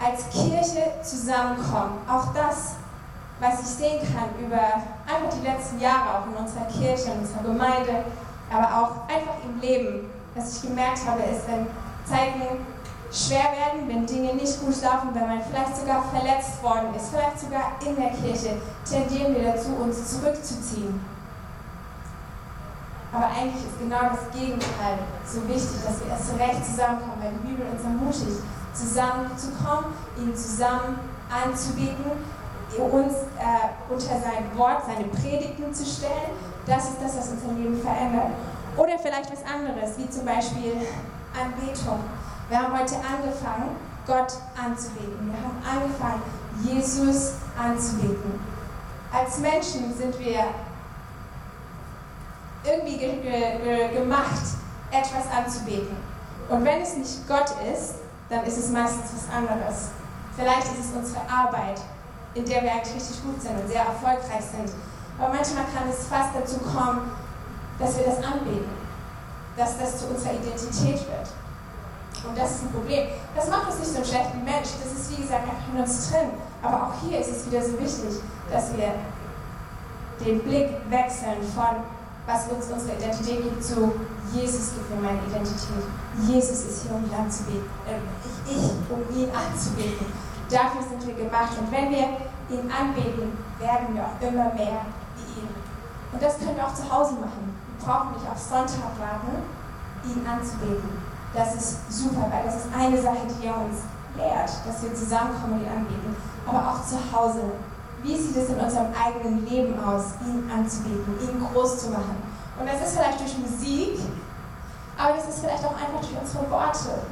als 0.00 0.30
Kirche 0.30 0.92
zusammenkommen, 1.02 1.98
auch 2.08 2.32
das 2.32 2.76
was 3.40 3.60
ich 3.60 3.66
sehen 3.66 4.00
kann 4.00 4.30
über 4.44 4.82
einfach 5.06 5.36
die 5.40 5.46
letzten 5.46 5.80
Jahre 5.80 6.18
auch 6.18 6.26
in 6.26 6.34
unserer 6.34 6.66
Kirche, 6.66 7.12
in 7.12 7.20
unserer 7.20 7.42
Gemeinde, 7.42 8.04
aber 8.50 8.66
auch 8.66 9.08
einfach 9.08 9.36
im 9.44 9.60
Leben, 9.60 10.10
was 10.34 10.56
ich 10.56 10.68
gemerkt 10.68 11.06
habe, 11.06 11.22
ist, 11.22 11.46
wenn 11.48 11.66
Zeiten 12.04 12.66
schwer 13.12 13.52
werden, 13.56 13.88
wenn 13.88 14.06
Dinge 14.06 14.34
nicht 14.34 14.60
gut 14.60 14.82
laufen, 14.82 15.14
wenn 15.14 15.26
man 15.26 15.40
vielleicht 15.42 15.76
sogar 15.76 16.02
verletzt 16.12 16.62
worden 16.62 16.94
ist, 16.94 17.10
vielleicht 17.10 17.40
sogar 17.40 17.72
in 17.84 17.96
der 17.96 18.10
Kirche, 18.10 18.56
tendieren 18.84 19.34
wir 19.34 19.52
dazu, 19.52 19.70
uns 19.80 20.18
zurückzuziehen. 20.18 21.00
Aber 23.12 23.26
eigentlich 23.26 23.64
ist 23.64 23.78
genau 23.78 24.12
das 24.12 24.28
Gegenteil 24.38 24.98
so 25.24 25.40
wichtig, 25.48 25.80
dass 25.84 26.00
wir 26.00 26.12
erst 26.12 26.38
recht 26.38 26.64
zusammenkommen, 26.64 27.16
weil 27.22 27.32
die 27.40 27.48
Bibel 27.48 27.66
uns 27.72 27.82
ermutigt, 27.82 28.44
zusammenzukommen, 28.74 29.96
ihn 30.18 30.36
zusammen 30.36 30.98
anzubieten, 31.32 32.04
uns 32.76 33.14
äh, 33.14 33.92
unter 33.92 34.20
sein 34.20 34.56
Wort, 34.56 34.82
seine 34.86 35.08
Predigten 35.08 35.72
zu 35.72 35.84
stellen, 35.84 36.30
das 36.66 36.90
ist 36.90 36.98
das, 37.02 37.16
was 37.16 37.28
unser 37.30 37.52
Leben 37.54 37.80
verändert. 37.80 38.30
Oder 38.76 38.98
vielleicht 38.98 39.32
was 39.32 39.42
anderes, 39.44 39.98
wie 39.98 40.08
zum 40.10 40.24
Beispiel 40.24 40.72
Anbetung. 41.34 42.00
Wir 42.48 42.58
haben 42.58 42.78
heute 42.78 42.94
angefangen, 42.96 43.76
Gott 44.06 44.32
anzubeten. 44.56 45.32
Wir 45.32 45.38
haben 45.38 45.82
angefangen, 45.82 46.22
Jesus 46.62 47.32
anzubeten. 47.58 48.40
Als 49.12 49.38
Menschen 49.38 49.94
sind 49.96 50.18
wir 50.18 50.44
irgendwie 52.64 52.98
ge 52.98 53.20
ge 53.20 53.94
gemacht, 53.94 54.42
etwas 54.90 55.30
anzubeten. 55.34 55.96
Und 56.48 56.64
wenn 56.64 56.80
es 56.80 56.96
nicht 56.96 57.28
Gott 57.28 57.50
ist, 57.72 57.96
dann 58.28 58.44
ist 58.44 58.58
es 58.58 58.70
meistens 58.70 59.12
was 59.14 59.34
anderes. 59.34 59.88
Vielleicht 60.36 60.64
ist 60.64 60.90
es 60.90 60.96
unsere 60.96 61.20
Arbeit, 61.28 61.80
in 62.34 62.44
der 62.44 62.62
wir 62.62 62.72
eigentlich 62.72 62.94
richtig 62.94 63.22
gut 63.22 63.40
sind 63.40 63.58
und 63.60 63.68
sehr 63.68 63.82
erfolgreich 63.82 64.44
sind. 64.44 64.70
Aber 65.18 65.34
manchmal 65.34 65.64
kann 65.74 65.88
es 65.90 66.06
fast 66.06 66.30
dazu 66.34 66.58
kommen, 66.58 67.10
dass 67.78 67.96
wir 67.96 68.04
das 68.04 68.18
anbeten, 68.22 68.70
dass 69.56 69.78
das 69.78 69.98
zu 69.98 70.06
unserer 70.06 70.34
Identität 70.34 71.00
wird. 71.06 71.28
Und 72.26 72.36
das 72.36 72.50
ist 72.50 72.62
ein 72.62 72.72
Problem. 72.72 73.08
Das 73.34 73.48
macht 73.48 73.68
uns 73.70 73.78
nicht 73.78 73.90
so 73.90 73.96
einen 73.96 74.06
schlechten 74.06 74.44
Mensch. 74.44 74.68
Das 74.82 74.92
ist, 74.92 75.10
wie 75.12 75.22
gesagt, 75.22 75.42
einfach 75.42 75.68
in 75.72 75.80
uns 75.80 76.10
drin. 76.10 76.30
Aber 76.62 76.88
auch 76.88 76.92
hier 77.00 77.20
ist 77.20 77.30
es 77.30 77.46
wieder 77.46 77.62
so 77.62 77.78
wichtig, 77.78 78.20
dass 78.50 78.76
wir 78.76 78.94
den 80.24 80.40
Blick 80.40 80.68
wechseln 80.88 81.38
von, 81.54 81.86
was 82.26 82.48
uns 82.48 82.66
unsere 82.72 82.98
Identität 82.98 83.42
gibt, 83.42 83.62
zu 83.64 83.92
Jesus 84.32 84.74
gibt 84.74 84.90
mir 84.90 85.00
meine 85.00 85.20
Identität. 85.26 85.84
Jesus 86.26 86.64
ist 86.66 86.82
hier, 86.82 86.94
um 86.94 87.04
ihn 87.04 87.14
anzubeten. 87.14 87.64
Äh, 87.86 87.96
ich, 88.50 88.56
ich, 88.56 88.70
um 88.90 89.00
ihn 89.16 89.30
anzubeten. 89.30 90.06
Dafür 90.50 90.82
sind 90.82 91.06
wir 91.06 91.14
gemacht. 91.14 91.52
Und 91.58 91.70
wenn 91.70 91.90
wir 91.90 92.08
ihn 92.48 92.70
anbeten, 92.72 93.36
werden 93.58 93.94
wir 93.94 94.04
auch 94.04 94.20
immer 94.20 94.54
mehr 94.54 94.80
wie 95.16 95.40
ihn. 95.40 95.48
Und 96.12 96.22
das 96.22 96.38
können 96.38 96.56
wir 96.56 96.66
auch 96.66 96.74
zu 96.74 96.88
Hause 96.90 97.14
machen. 97.20 97.52
Wir 97.76 97.86
brauchen 97.86 98.12
nicht 98.12 98.30
auf 98.30 98.38
Sonntag 98.38 98.96
warten, 98.98 99.44
ihn 100.04 100.26
anzubeten. 100.26 101.02
Das 101.34 101.54
ist 101.54 101.92
super, 101.92 102.26
weil 102.30 102.44
das 102.44 102.64
ist 102.64 102.68
eine 102.74 103.00
Sache, 103.00 103.28
die 103.28 103.46
er 103.46 103.56
uns 103.56 103.84
lehrt, 104.16 104.50
dass 104.66 104.82
wir 104.82 104.94
zusammenkommen 104.94 105.60
und 105.60 105.60
ihn 105.60 105.68
anbeten. 105.68 106.16
Aber 106.46 106.70
auch 106.70 106.82
zu 106.86 106.96
Hause. 107.12 107.42
Wie 108.02 108.16
sieht 108.16 108.36
es 108.36 108.48
in 108.48 108.60
unserem 108.60 108.86
eigenen 108.94 109.44
Leben 109.46 109.78
aus, 109.84 110.14
ihn 110.24 110.48
anzubeten, 110.50 111.14
ihn 111.20 111.46
groß 111.52 111.78
zu 111.78 111.90
machen? 111.90 112.16
Und 112.58 112.66
das 112.66 112.80
ist 112.80 112.96
vielleicht 112.96 113.20
durch 113.20 113.36
Musik, 113.38 113.98
aber 114.96 115.16
das 115.16 115.28
ist 115.28 115.40
vielleicht 115.40 115.64
auch 115.64 115.74
einfach 115.74 116.00
durch 116.00 116.16
unsere 116.18 116.50
Worte. 116.50 117.02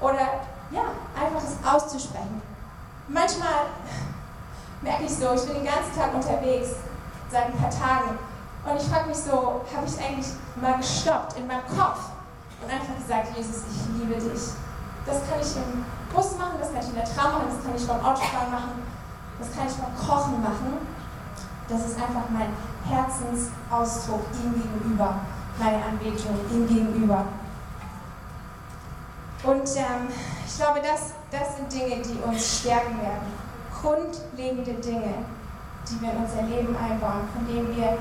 Oder 0.00 0.42
ja, 0.72 0.82
einfach 1.14 1.40
das 1.40 1.74
auszusprechen 1.74 2.42
manchmal 3.12 3.66
merke 4.82 5.04
ich 5.04 5.14
so, 5.14 5.34
ich 5.34 5.42
bin 5.42 5.54
den 5.56 5.64
ganzen 5.64 5.94
Tag 5.96 6.14
unterwegs 6.14 6.70
seit 7.30 7.46
ein 7.46 7.56
paar 7.58 7.70
Tagen. 7.70 8.18
Und 8.64 8.76
ich 8.76 8.88
frage 8.88 9.08
mich 9.08 9.18
so, 9.18 9.62
habe 9.74 9.86
ich 9.86 9.98
eigentlich 9.98 10.26
mal 10.60 10.76
gestoppt 10.76 11.36
in 11.38 11.46
meinem 11.46 11.66
Kopf 11.66 12.10
und 12.62 12.70
einfach 12.70 12.94
gesagt, 12.96 13.36
Jesus, 13.36 13.64
ich 13.70 13.98
liebe 13.98 14.14
dich. 14.14 14.42
Das 15.06 15.16
kann 15.28 15.40
ich 15.40 15.56
im 15.56 15.84
Bus 16.14 16.36
machen, 16.36 16.58
das 16.60 16.72
kann 16.72 16.82
ich 16.82 16.88
in 16.88 16.94
der 16.94 17.04
Tram 17.04 17.32
machen, 17.32 17.48
das 17.48 17.64
kann 17.64 17.76
ich 17.76 17.86
beim 17.86 18.04
Autofahren 18.04 18.50
machen, 18.50 18.82
das 19.38 19.48
kann 19.56 19.66
ich 19.66 19.74
beim 19.74 19.96
Kochen 19.96 20.42
machen. 20.42 20.86
Das 21.68 21.86
ist 21.86 21.96
einfach 21.96 22.28
mein 22.30 22.52
Herzensausdruck 22.84 24.26
ihm 24.42 24.54
gegenüber, 24.54 25.20
meine 25.58 25.82
Anbetung 25.84 26.38
ihm 26.50 26.66
gegenüber. 26.66 27.24
Und 29.44 29.76
ähm, 29.76 30.08
ich 30.46 30.56
glaube, 30.56 30.80
das, 30.82 31.14
das 31.30 31.56
sind 31.56 31.72
Dinge, 31.72 32.02
die 32.02 32.18
uns 32.26 32.60
stärken 32.60 33.00
werden. 33.00 33.30
Grundlegende 33.70 34.74
Dinge, 34.74 35.14
die 35.88 36.00
wir 36.02 36.12
in 36.12 36.18
unser 36.18 36.42
Leben 36.42 36.76
einbauen, 36.76 37.28
von 37.32 37.46
denen 37.46 37.74
wir 37.76 37.96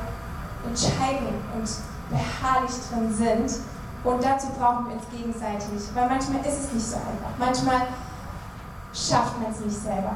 entscheiden 0.68 1.40
und 1.56 1.70
beharrlich 2.10 2.76
drin 2.90 3.14
sind. 3.14 3.62
Und 4.04 4.24
dazu 4.24 4.48
brauchen 4.58 4.88
wir 4.88 4.96
uns 4.96 5.04
gegenseitig, 5.12 5.94
weil 5.94 6.08
manchmal 6.08 6.42
ist 6.42 6.66
es 6.66 6.74
nicht 6.74 6.86
so 6.86 6.96
einfach. 6.96 7.36
Manchmal 7.38 7.88
schafft 8.94 9.40
man 9.42 9.52
es 9.52 9.60
nicht 9.60 9.78
selber. 9.78 10.14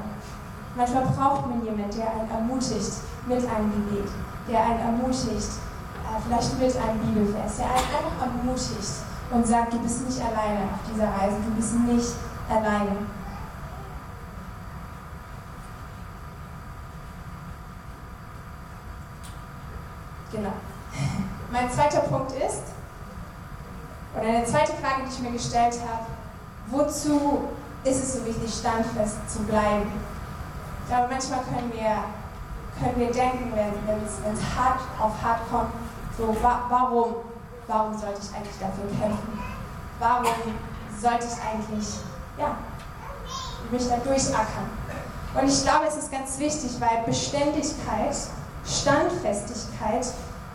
Manchmal 0.76 1.06
braucht 1.06 1.48
man 1.48 1.64
jemanden, 1.64 1.96
der 1.96 2.10
einen 2.10 2.32
ermutigt 2.32 2.94
mit 3.28 3.40
einem 3.46 3.72
Gebet, 3.72 4.10
der 4.50 4.60
einen 4.60 4.80
ermutigt, 4.80 5.62
äh, 6.02 6.20
vielleicht 6.26 6.60
mit 6.60 6.76
einem 6.76 7.00
Bibelvers, 7.00 7.58
der 7.58 7.68
einen 7.68 7.94
einfach 7.94 8.26
ermutigt 8.26 8.94
und 9.32 9.46
sagt, 9.46 9.74
du 9.74 9.80
bist 9.80 10.08
nicht 10.08 10.20
alleine 10.20 10.66
auf 10.66 10.82
dieser 10.90 11.08
Reise, 11.08 11.38
du 11.46 11.52
bist 11.56 11.76
nicht 11.76 12.16
alleine. 12.54 12.98
Genau. 20.32 20.54
Mein 21.52 21.72
zweiter 21.72 22.00
Punkt 22.02 22.32
ist, 22.32 22.74
oder 24.16 24.28
eine 24.28 24.46
zweite 24.46 24.74
Frage, 24.74 25.04
die 25.06 25.14
ich 25.14 25.20
mir 25.20 25.32
gestellt 25.32 25.78
habe, 25.88 26.06
wozu 26.68 27.50
ist 27.84 28.04
es 28.04 28.14
so 28.14 28.26
wichtig, 28.26 28.54
standfest 28.54 29.30
zu 29.30 29.40
bleiben? 29.44 29.92
Ich 30.84 30.90
glaube, 30.90 31.08
manchmal 31.10 31.40
können 31.42 31.72
wir, 31.74 32.04
können 32.80 32.98
wir 32.98 33.12
denken, 33.12 33.52
wenn, 33.56 33.74
wenn 33.88 34.34
es 34.34 34.42
hart 34.58 34.82
auf 35.00 35.14
hart 35.24 35.40
kommt, 35.50 35.72
so, 36.18 36.36
wa 36.42 36.62
warum, 36.70 37.16
warum 37.68 37.98
sollte 37.98 38.22
ich 38.22 38.36
eigentlich 38.36 38.60
dafür 38.60 38.88
kämpfen? 39.00 39.40
Warum 40.00 40.26
sollte 41.00 41.26
ich 41.26 41.42
eigentlich, 41.42 41.88
ja, 42.38 42.58
mich 43.72 43.88
da 43.88 43.98
durchackern? 43.98 44.70
Und 45.36 45.50
ich 45.50 45.64
glaube, 45.64 45.86
es 45.88 45.98
ist 45.98 46.12
ganz 46.12 46.38
wichtig, 46.38 46.72
weil 46.80 47.04
Beständigkeit, 47.06 48.16
Standfestigkeit 48.66 50.06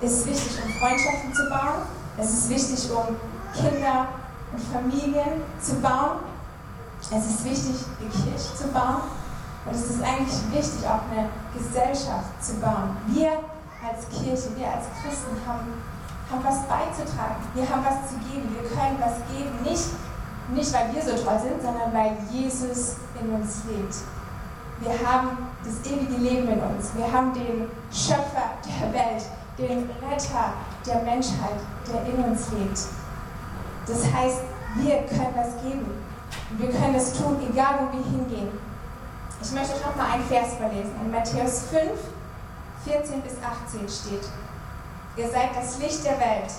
ist 0.01 0.27
wichtig, 0.27 0.53
um 0.65 0.71
Freundschaften 0.81 1.35
zu 1.35 1.49
bauen. 1.49 1.83
Es 2.17 2.31
ist 2.31 2.49
wichtig, 2.49 2.91
um 2.91 3.17
Kinder 3.55 4.09
und 4.53 4.63
Familien 4.73 5.43
zu 5.61 5.75
bauen. 5.77 6.21
Es 7.11 7.27
ist 7.27 7.45
wichtig, 7.45 7.75
die 8.01 8.09
Kirche 8.09 8.55
zu 8.57 8.69
bauen. 8.69 9.03
Und 9.67 9.75
es 9.75 9.91
ist 9.91 10.03
eigentlich 10.03 10.39
wichtig, 10.53 10.87
auch 10.87 11.03
eine 11.11 11.29
Gesellschaft 11.53 12.31
zu 12.41 12.55
bauen. 12.55 12.97
Wir 13.09 13.33
als 13.83 14.09
Kirche, 14.09 14.55
wir 14.57 14.67
als 14.67 14.87
Christen 15.03 15.37
haben, 15.47 15.75
haben 16.31 16.45
was 16.45 16.63
beizutragen. 16.67 17.43
Wir 17.55 17.69
haben 17.69 17.85
was 17.85 18.11
zu 18.11 18.17
geben. 18.31 18.55
Wir 18.55 18.69
können 18.69 18.99
was 19.01 19.19
geben. 19.31 19.51
Nicht, 19.63 19.91
nicht, 20.51 20.73
weil 20.73 20.95
wir 20.95 21.03
so 21.03 21.11
toll 21.23 21.39
sind, 21.41 21.63
sondern 21.63 21.93
weil 21.93 22.17
Jesus 22.31 22.97
in 23.21 23.31
uns 23.35 23.65
lebt. 23.69 23.95
Wir 24.81 24.93
haben 25.07 25.49
das 25.65 25.91
ewige 25.91 26.17
Leben 26.17 26.49
in 26.49 26.61
uns. 26.61 26.95
Wir 26.95 27.11
haben 27.11 27.35
den 27.35 27.69
Schöpfer 27.93 28.55
der 28.65 28.93
Welt, 28.93 29.25
den 29.59 29.91
Retter 30.09 30.53
der 30.87 31.03
Menschheit, 31.03 31.59
der 31.87 32.07
in 32.13 32.25
uns 32.25 32.51
lebt. 32.53 32.79
Das 33.87 34.05
heißt, 34.13 34.41
wir 34.77 34.97
können 35.09 35.35
das 35.35 35.63
geben. 35.63 35.91
Wir 36.59 36.71
können 36.71 36.95
es 36.95 37.13
tun, 37.15 37.37
egal 37.51 37.81
wo 37.81 37.99
wir 37.99 38.05
hingehen. 38.05 38.49
Ich 39.43 39.53
möchte 39.53 39.75
euch 39.75 39.85
nochmal 39.85 40.13
einen 40.13 40.25
Vers 40.25 40.55
verlesen. 40.55 40.93
In 41.05 41.11
Matthäus 41.11 41.65
5, 41.71 41.91
14 42.85 43.23
bis 43.23 43.35
18 43.35 43.89
steht, 43.89 44.29
ihr 45.17 45.29
seid 45.29 45.57
das 45.57 45.79
Licht 45.79 46.05
der 46.05 46.19
Welt. 46.19 46.53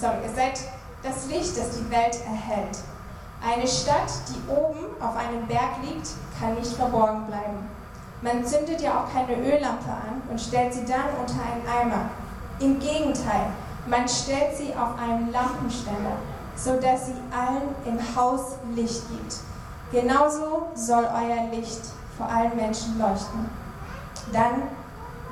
Sorry, 0.00 0.16
ihr 0.24 0.34
seid 0.34 0.60
das 1.02 1.26
Licht, 1.26 1.56
das 1.56 1.70
die 1.78 1.90
Welt 1.90 2.18
erhält. 2.24 2.78
Eine 3.46 3.68
Stadt, 3.68 4.10
die 4.28 4.50
oben 4.50 4.86
auf 5.00 5.16
einem 5.16 5.46
Berg 5.46 5.82
liegt, 5.82 6.08
kann 6.40 6.54
nicht 6.54 6.72
verborgen 6.72 7.26
bleiben. 7.26 7.68
Man 8.22 8.44
zündet 8.44 8.80
ja 8.80 9.02
auch 9.02 9.12
keine 9.12 9.36
Öllampe 9.36 9.90
an 9.90 10.22
und 10.30 10.40
stellt 10.40 10.72
sie 10.72 10.86
dann 10.86 11.12
unter 11.20 11.34
einen 11.34 11.66
Eimer. 11.66 12.08
Im 12.60 12.78
Gegenteil, 12.78 13.46
man 13.86 14.08
stellt 14.08 14.56
sie 14.56 14.72
auf 14.74 14.98
einen 14.98 15.30
Lampenständer 15.30 16.16
so 16.56 16.76
dass 16.80 17.06
sie 17.06 17.14
allen 17.32 17.74
im 17.84 18.16
Haus 18.16 18.56
Licht 18.74 19.02
gibt. 19.08 19.36
Genauso 19.92 20.68
soll 20.74 21.04
euer 21.04 21.50
Licht 21.50 21.80
vor 22.16 22.28
allen 22.28 22.56
Menschen 22.56 22.98
leuchten. 22.98 23.48
Dann 24.32 24.62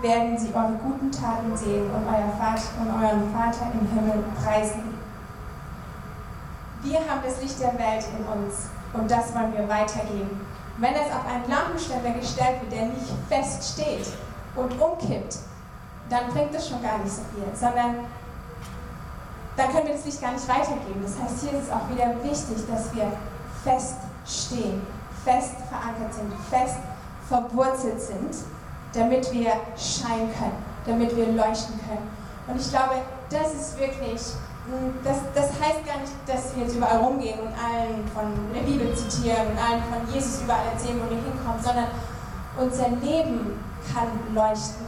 werden 0.00 0.36
sie 0.36 0.52
eure 0.52 0.74
guten 0.82 1.10
Taten 1.10 1.56
sehen 1.56 1.86
und, 1.90 2.06
euer 2.06 2.32
Vater, 2.38 2.62
und 2.80 2.88
euren 2.90 3.32
Vater 3.32 3.70
im 3.72 3.88
Himmel 3.88 4.24
preisen. 4.42 4.91
Wir 6.82 6.98
haben 6.98 7.20
das 7.24 7.40
Licht 7.40 7.60
der 7.60 7.78
Welt 7.78 8.04
in 8.18 8.26
uns 8.26 8.66
und 8.92 9.08
das 9.08 9.32
wollen 9.34 9.52
wir 9.52 9.68
weitergeben. 9.68 10.40
Wenn 10.78 10.94
es 10.94 11.14
auf 11.14 11.24
einen 11.26 11.48
Lampenständer 11.48 12.10
gestellt 12.10 12.60
wird, 12.60 12.72
der 12.72 12.86
nicht 12.86 13.12
fest 13.28 13.74
steht 13.74 14.06
und 14.56 14.72
umkippt, 14.80 15.38
dann 16.10 16.28
bringt 16.32 16.54
es 16.54 16.68
schon 16.68 16.82
gar 16.82 16.98
nicht 16.98 17.12
so 17.12 17.22
viel, 17.32 17.44
sondern 17.54 18.04
dann 19.56 19.70
können 19.70 19.86
wir 19.86 19.94
das 19.94 20.04
Licht 20.04 20.20
gar 20.20 20.32
nicht 20.32 20.48
weitergeben. 20.48 21.02
Das 21.02 21.18
heißt, 21.22 21.42
hier 21.42 21.58
ist 21.58 21.66
es 21.66 21.70
auch 21.70 21.88
wieder 21.88 22.08
wichtig, 22.24 22.66
dass 22.68 22.92
wir 22.94 23.12
fest 23.62 23.98
stehen, 24.26 24.82
fest 25.24 25.54
verankert 25.68 26.14
sind, 26.14 26.32
fest 26.50 26.78
verwurzelt 27.28 28.00
sind, 28.00 28.34
damit 28.92 29.30
wir 29.32 29.52
scheinen 29.76 30.32
können, 30.34 30.64
damit 30.86 31.14
wir 31.16 31.26
leuchten 31.26 31.78
können. 31.86 32.10
Und 32.48 32.60
ich 32.60 32.70
glaube, 32.70 32.96
das 33.30 33.54
ist 33.54 33.78
wirklich, 33.78 34.20
das, 35.02 35.18
das 35.34 35.50
heißt 35.60 35.84
gar 35.84 35.98
nicht, 35.98 36.12
dass 36.26 36.54
wir 36.54 36.62
jetzt 36.64 36.76
überall 36.76 36.98
rumgehen 36.98 37.40
und 37.40 37.48
allen 37.48 38.06
von 38.14 38.30
der 38.54 38.60
Bibel 38.60 38.94
zitieren 38.94 39.48
und 39.50 39.58
allen 39.58 39.82
von 39.82 40.14
Jesus 40.14 40.42
überall 40.42 40.66
erzählen, 40.72 41.00
wo 41.02 41.10
wir 41.10 41.18
hinkommen, 41.18 41.60
sondern 41.60 41.88
unser 42.56 42.88
Leben 42.88 43.58
kann 43.92 44.08
leuchten. 44.34 44.86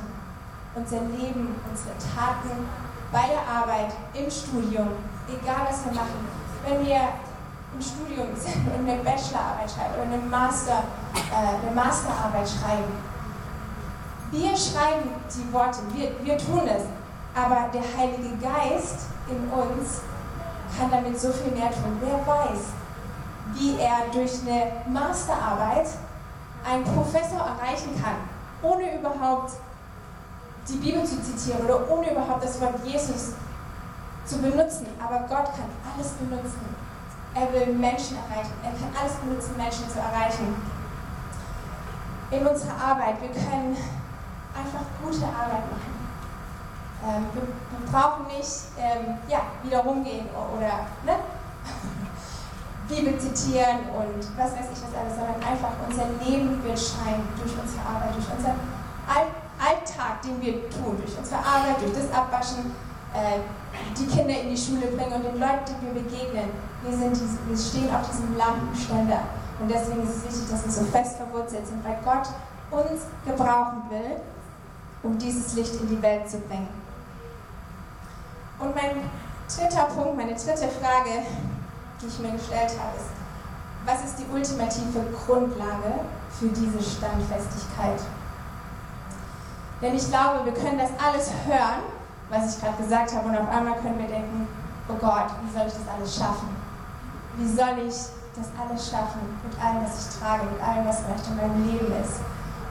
Unser 0.76 1.00
Leben, 1.02 1.54
unsere 1.70 1.94
Taten, 1.98 2.66
bei 3.12 3.26
der 3.30 3.46
Arbeit, 3.46 3.94
im 4.12 4.28
Studium, 4.28 4.88
egal 5.28 5.68
was 5.68 5.84
wir 5.84 5.92
machen, 5.92 6.26
wenn 6.66 6.84
wir 6.84 7.00
im 7.74 7.80
Studium 7.80 8.28
sind 8.34 8.66
und 8.66 8.88
eine 8.88 9.02
Bachelorarbeit 9.02 9.70
schreiben 9.70 9.94
oder 9.94 10.02
eine, 10.02 10.18
Master, 10.18 10.82
äh, 11.14 11.66
eine 11.66 11.74
Masterarbeit 11.74 12.48
schreiben, 12.48 12.90
wir 14.32 14.56
schreiben 14.56 15.10
die 15.30 15.52
Worte, 15.52 15.78
wir, 15.92 16.10
wir 16.24 16.38
tun 16.38 16.62
es, 16.66 16.82
aber 17.36 17.70
der 17.72 17.82
Heilige 17.96 18.36
Geist 18.42 19.06
in 19.28 19.48
uns 19.50 20.00
kann 20.78 20.90
damit 20.90 21.18
so 21.18 21.32
viel 21.32 21.52
mehr 21.52 21.70
tun. 21.70 22.00
Wer 22.00 22.26
weiß, 22.26 22.60
wie 23.54 23.78
er 23.78 24.10
durch 24.12 24.32
eine 24.42 24.72
Masterarbeit 24.88 25.86
einen 26.68 26.84
Professor 26.84 27.40
erreichen 27.40 28.00
kann, 28.02 28.16
ohne 28.62 28.98
überhaupt 28.98 29.52
die 30.68 30.76
Bibel 30.76 31.04
zu 31.04 31.22
zitieren 31.22 31.64
oder 31.64 31.90
ohne 31.90 32.10
überhaupt 32.10 32.42
das 32.42 32.60
Wort 32.60 32.74
Jesus 32.84 33.32
zu 34.24 34.38
benutzen. 34.38 34.86
Aber 34.98 35.20
Gott 35.20 35.52
kann 35.52 35.68
alles 35.94 36.12
benutzen. 36.12 36.74
Er 37.34 37.52
will 37.52 37.74
Menschen 37.74 38.16
erreichen. 38.16 38.54
Er 38.62 38.70
kann 38.70 38.94
alles 38.98 39.14
benutzen, 39.16 39.56
Menschen 39.56 39.88
zu 39.90 39.98
erreichen. 39.98 40.54
In 42.30 42.46
unserer 42.46 42.76
Arbeit, 42.80 43.20
wir 43.20 43.28
können 43.28 43.76
einfach 44.56 44.86
gute 45.02 45.24
Arbeit 45.26 45.70
machen. 45.70 45.93
Ähm, 47.04 47.26
wir, 47.32 47.42
wir, 47.42 47.92
brauchen 47.92 48.26
nicht 48.26 48.72
ähm, 48.78 49.18
ja, 49.28 49.42
wieder 49.62 49.80
rumgehen 49.80 50.26
oder 50.32 50.88
ne? 51.04 51.20
Bibel 52.88 53.18
zitieren 53.18 53.86
und 53.94 54.24
was 54.36 54.52
weiß 54.52 54.66
ich 54.72 54.80
was 54.82 54.94
alles, 54.98 55.14
sondern 55.14 55.36
einfach 55.36 55.72
unser 55.86 56.06
Leben 56.24 56.62
wird 56.64 56.78
scheinen 56.78 57.28
durch 57.36 57.52
unsere 57.52 57.80
Arbeit, 57.86 58.16
durch 58.16 58.28
unser 58.36 58.54
Alltag 59.06 59.44
Alltag, 59.58 60.22
den 60.22 60.40
wir 60.40 60.68
tun, 60.70 60.98
durch 60.98 61.16
unsere 61.16 61.38
Arbeit, 61.38 61.80
durch 61.80 61.94
das 61.94 62.10
Abwaschen, 62.12 62.74
äh, 63.14 63.40
die 63.96 64.06
Kinder 64.06 64.40
in 64.40 64.50
die 64.50 64.56
Schule 64.56 64.86
bringen 64.88 65.12
und 65.12 65.24
den 65.24 65.38
Leuten, 65.38 65.74
die 65.80 65.86
wir 65.86 66.02
begegnen, 66.02 66.50
wir, 66.82 66.96
sind, 66.96 67.16
wir 67.48 67.56
stehen 67.56 67.94
auf 67.94 68.08
diesem 68.10 68.36
Lampenständer. 68.36 69.20
Und 69.60 69.70
deswegen 69.70 70.02
ist 70.02 70.16
es 70.16 70.24
wichtig, 70.24 70.50
dass 70.50 70.64
wir 70.64 70.72
so 70.72 70.84
fest 70.90 71.16
verwurzelt 71.16 71.66
sind, 71.66 71.84
weil 71.84 71.98
Gott 72.04 72.28
uns 72.70 73.02
gebrauchen 73.24 73.82
will, 73.90 74.18
um 75.02 75.16
dieses 75.18 75.54
Licht 75.54 75.80
in 75.80 75.88
die 75.88 76.02
Welt 76.02 76.28
zu 76.28 76.38
bringen. 76.38 76.68
Und 78.58 78.74
mein 78.74 79.10
dritter 79.48 79.84
Punkt, 79.84 80.16
meine 80.16 80.34
dritte 80.34 80.68
Frage, 80.68 81.26
die 82.00 82.06
ich 82.06 82.18
mir 82.20 82.32
gestellt 82.32 82.72
habe, 82.78 82.96
ist, 82.96 83.10
was 83.84 84.04
ist 84.04 84.18
die 84.18 84.26
ultimative 84.32 85.04
Grundlage 85.12 86.00
für 86.30 86.48
diese 86.48 86.82
Standfestigkeit? 86.82 88.00
Denn 89.82 89.94
ich 89.94 90.08
glaube, 90.08 90.44
wir 90.44 90.54
können 90.54 90.78
das 90.78 90.90
alles 91.04 91.30
hören, 91.46 91.82
was 92.30 92.54
ich 92.54 92.62
gerade 92.62 92.82
gesagt 92.82 93.14
habe, 93.14 93.28
und 93.28 93.36
auf 93.36 93.48
einmal 93.48 93.74
können 93.80 93.98
wir 93.98 94.08
denken, 94.08 94.48
oh 94.88 94.94
Gott, 94.94 95.28
wie 95.42 95.52
soll 95.52 95.66
ich 95.66 95.74
das 95.74 95.88
alles 95.94 96.16
schaffen? 96.16 96.48
Wie 97.36 97.48
soll 97.48 97.78
ich 97.86 97.94
das 98.34 98.48
alles 98.58 98.90
schaffen 98.90 99.20
mit 99.44 99.60
allem, 99.60 99.84
was 99.84 100.08
ich 100.08 100.20
trage, 100.20 100.44
mit 100.46 100.62
allem, 100.62 100.86
was 100.86 101.00
vielleicht 101.00 101.26
in 101.28 101.36
meinem 101.36 101.66
Leben 101.66 101.92
ist? 102.02 102.20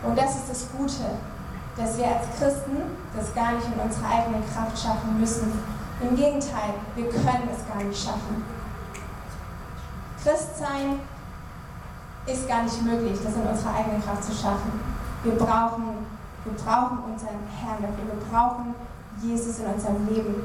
Und 0.04 0.18
das 0.18 0.36
ist 0.36 0.50
das 0.50 0.68
Gute, 0.76 1.16
dass 1.78 1.98
wir 1.98 2.06
als 2.06 2.28
Christen 2.38 2.78
das 3.16 3.34
gar 3.34 3.54
nicht 3.54 3.66
in 3.66 3.80
unserer 3.80 4.10
eigenen 4.10 4.44
Kraft 4.54 4.78
schaffen 4.78 5.20
müssen. 5.20 5.52
Im 6.02 6.16
Gegenteil, 6.16 6.74
wir 6.96 7.10
können 7.10 7.50
es 7.52 7.68
gar 7.68 7.84
nicht 7.84 8.04
schaffen. 8.04 8.44
Christsein 10.22 11.00
ist 12.26 12.48
gar 12.48 12.64
nicht 12.64 12.82
möglich, 12.84 13.20
das 13.24 13.36
in 13.36 13.42
unserer 13.42 13.76
eigenen 13.76 14.04
Kraft 14.04 14.24
zu 14.24 14.34
schaffen. 14.34 14.80
Wir 15.24 15.36
brauchen, 15.36 16.06
wir 16.46 16.54
brauchen 16.54 17.00
unseren 17.12 17.40
Herrn 17.60 17.82
dafür. 17.82 18.06
Wir 18.08 18.26
brauchen 18.32 18.76
Jesus 19.22 19.60
in 19.60 19.66
unserem 19.66 20.08
Leben. 20.08 20.44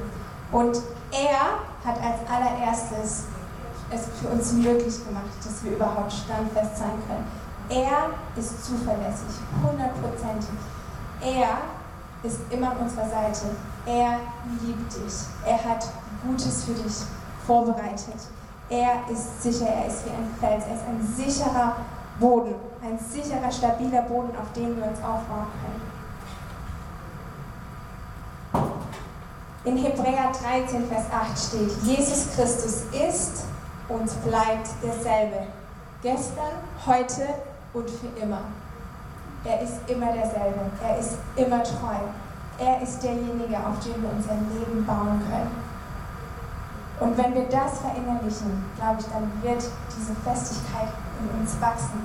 Und 0.50 0.78
er 1.12 1.60
hat 1.84 1.96
als 2.02 2.18
allererstes 2.28 3.24
es 3.90 4.02
für 4.20 4.28
uns 4.28 4.52
möglich 4.52 5.06
gemacht, 5.06 5.32
dass 5.42 5.64
wir 5.64 5.72
überhaupt 5.72 6.12
standfest 6.12 6.76
sein 6.78 6.98
können. 7.06 7.26
Er 7.70 8.10
ist 8.36 8.64
zuverlässig, 8.64 9.40
hundertprozentig. 9.62 10.48
Er 11.20 11.58
ist 12.22 12.40
immer 12.50 12.70
an 12.70 12.78
unserer 12.78 13.08
Seite. 13.08 13.46
Er 13.86 14.20
liebt 14.60 14.92
dich. 14.94 15.14
Er 15.46 15.64
hat 15.64 15.88
Gutes 16.26 16.64
für 16.64 16.72
dich 16.72 16.94
vorbereitet. 17.46 18.16
Er 18.70 19.00
ist 19.10 19.42
sicher, 19.42 19.66
er 19.66 19.86
ist 19.86 20.04
wie 20.04 20.10
ein 20.10 20.28
Fels, 20.38 20.64
er 20.66 20.74
ist 20.74 20.84
ein 20.86 21.00
sicherer 21.16 21.76
Boden, 22.20 22.54
ein 22.82 22.98
sicherer, 22.98 23.50
stabiler 23.50 24.02
Boden, 24.02 24.36
auf 24.36 24.52
dem 24.54 24.76
wir 24.76 24.84
uns 24.84 24.98
aufbauen 24.98 25.46
können. 25.62 25.98
In 29.64 29.76
Hebräer 29.76 30.30
13, 30.32 30.86
Vers 30.86 31.04
8 31.10 31.38
steht, 31.38 31.70
Jesus 31.82 32.28
Christus 32.34 32.82
ist 32.92 33.44
und 33.88 34.24
bleibt 34.24 34.68
derselbe. 34.82 35.46
Gestern, 36.02 36.52
heute 36.86 37.28
und 37.72 37.88
für 37.88 38.08
immer. 38.20 38.42
Er 39.44 39.62
ist 39.62 39.78
immer 39.86 40.12
derselbe. 40.12 40.60
Er 40.82 40.98
ist 40.98 41.18
immer 41.36 41.62
treu. 41.62 41.98
Er 42.58 42.82
ist 42.82 43.02
derjenige, 43.02 43.56
auf 43.56 43.78
dem 43.84 44.02
wir 44.02 44.10
unser 44.10 44.34
Leben 44.34 44.84
bauen 44.84 45.22
können. 45.30 45.68
Und 47.00 47.16
wenn 47.16 47.34
wir 47.34 47.44
das 47.44 47.78
verinnerlichen, 47.78 48.64
glaube 48.76 48.98
ich, 48.98 49.06
dann 49.06 49.30
wird 49.42 49.62
diese 49.94 50.14
Festigkeit 50.26 50.88
in 51.22 51.40
uns 51.40 51.60
wachsen. 51.60 52.02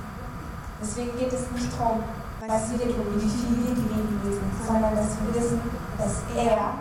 Deswegen 0.80 1.18
geht 1.18 1.34
es 1.34 1.50
nicht 1.50 1.74
darum, 1.80 2.04
was 2.46 2.70
wir 2.72 2.86
tun, 2.86 3.06
wie 3.16 3.30
viel 3.30 3.58
wir 3.66 3.74
die 3.74 3.82
Bibel 3.82 4.30
lesen, 4.30 4.52
sondern 4.68 4.96
dass 4.96 5.18
wir 5.18 5.34
wissen, 5.34 5.62
dass 5.98 6.22
er, 6.36 6.78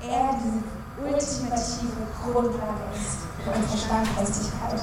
er 0.00 0.36
diese 0.40 0.62
ultimative 1.02 2.06
Grundlage 2.22 2.84
ist 2.94 3.26
für 3.44 3.50
unsere 3.50 3.78
Standfestigkeit. 3.78 4.80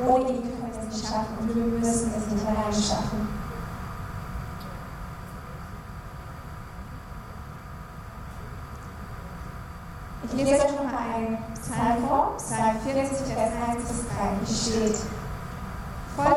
Ohne 0.00 0.28
ihn 0.28 0.42
können 0.42 0.72
wir 0.72 0.82
es 0.82 0.94
nicht 0.94 1.06
schaffen 1.06 1.38
und 1.40 1.54
wir 1.54 1.64
müssen 1.64 2.12
es 2.12 2.32
nicht 2.32 2.46
allein 2.46 2.72
schaffen. 2.72 3.41
Ich 10.34 10.38
lese 10.38 10.64
euch 10.64 10.72
noch 10.72 10.84
mal 10.84 11.14
einen 11.14 11.36
Psalm 11.52 12.08
vor, 12.08 12.34
Psalm 12.38 12.76
40, 12.86 13.34
Vers 13.34 13.52
1 13.68 13.84
bis 13.84 14.00
3. 14.08 14.16
Hier 14.46 14.56
steht, 14.56 14.96
voll, 16.16 16.36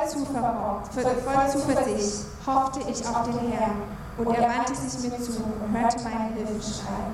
voll 1.24 1.50
Zuversicht 1.50 2.26
hoffte 2.46 2.80
ich 2.92 3.08
auf 3.08 3.24
den 3.24 3.52
Herrn 3.52 3.84
und 4.18 4.36
er 4.36 4.50
wandte 4.50 4.76
sich 4.76 5.10
mir 5.10 5.18
zu 5.18 5.32
und 5.32 5.80
hörte 5.80 6.04
meinen 6.04 6.34
Hilfeschrei. 6.36 7.08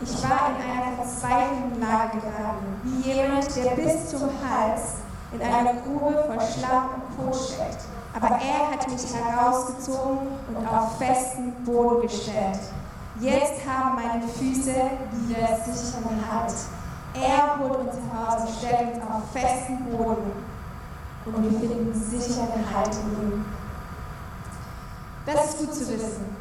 Ich 0.00 0.22
war 0.22 0.50
in 0.50 0.62
einer 0.62 0.96
verzweifelten 0.96 1.80
Lage 1.80 2.18
geraten, 2.18 2.80
wie 2.84 3.10
jemand, 3.10 3.56
der 3.56 3.70
bis 3.72 4.10
zum 4.10 4.30
Hals 4.46 5.02
in 5.32 5.42
einer 5.42 5.74
Grube 5.82 6.22
voll 6.24 6.46
Schlamm 6.46 7.02
und 7.18 7.32
Kot 7.32 7.34
steckt. 7.34 7.82
Aber 8.14 8.28
er 8.28 8.70
hat 8.70 8.88
mich 8.88 9.02
herausgezogen 9.12 10.28
und 10.54 10.68
auf 10.68 10.98
festen 10.98 11.52
Boden 11.64 12.02
gestellt. 12.02 12.60
Jetzt 13.22 13.64
haben 13.64 13.94
meine 13.94 14.26
Füße 14.26 14.74
wieder 15.12 15.46
sicheren 15.64 16.18
Halt. 16.28 16.52
Er 17.14 17.56
holt 17.56 17.78
uns 17.78 17.94
heraus 18.10 18.48
und 18.48 18.56
stellt 18.58 18.96
uns 18.96 19.04
auf 19.04 19.30
festen 19.32 19.84
Boden. 19.84 20.32
Und 21.24 21.44
wir 21.44 21.60
finden 21.60 21.94
sicheren 21.94 22.64
Halt 22.74 22.88
in 22.88 23.22
ihm. 23.22 23.44
Das 25.24 25.50
ist 25.50 25.58
gut 25.58 25.72
zu 25.72 25.88
wissen. 25.88 26.36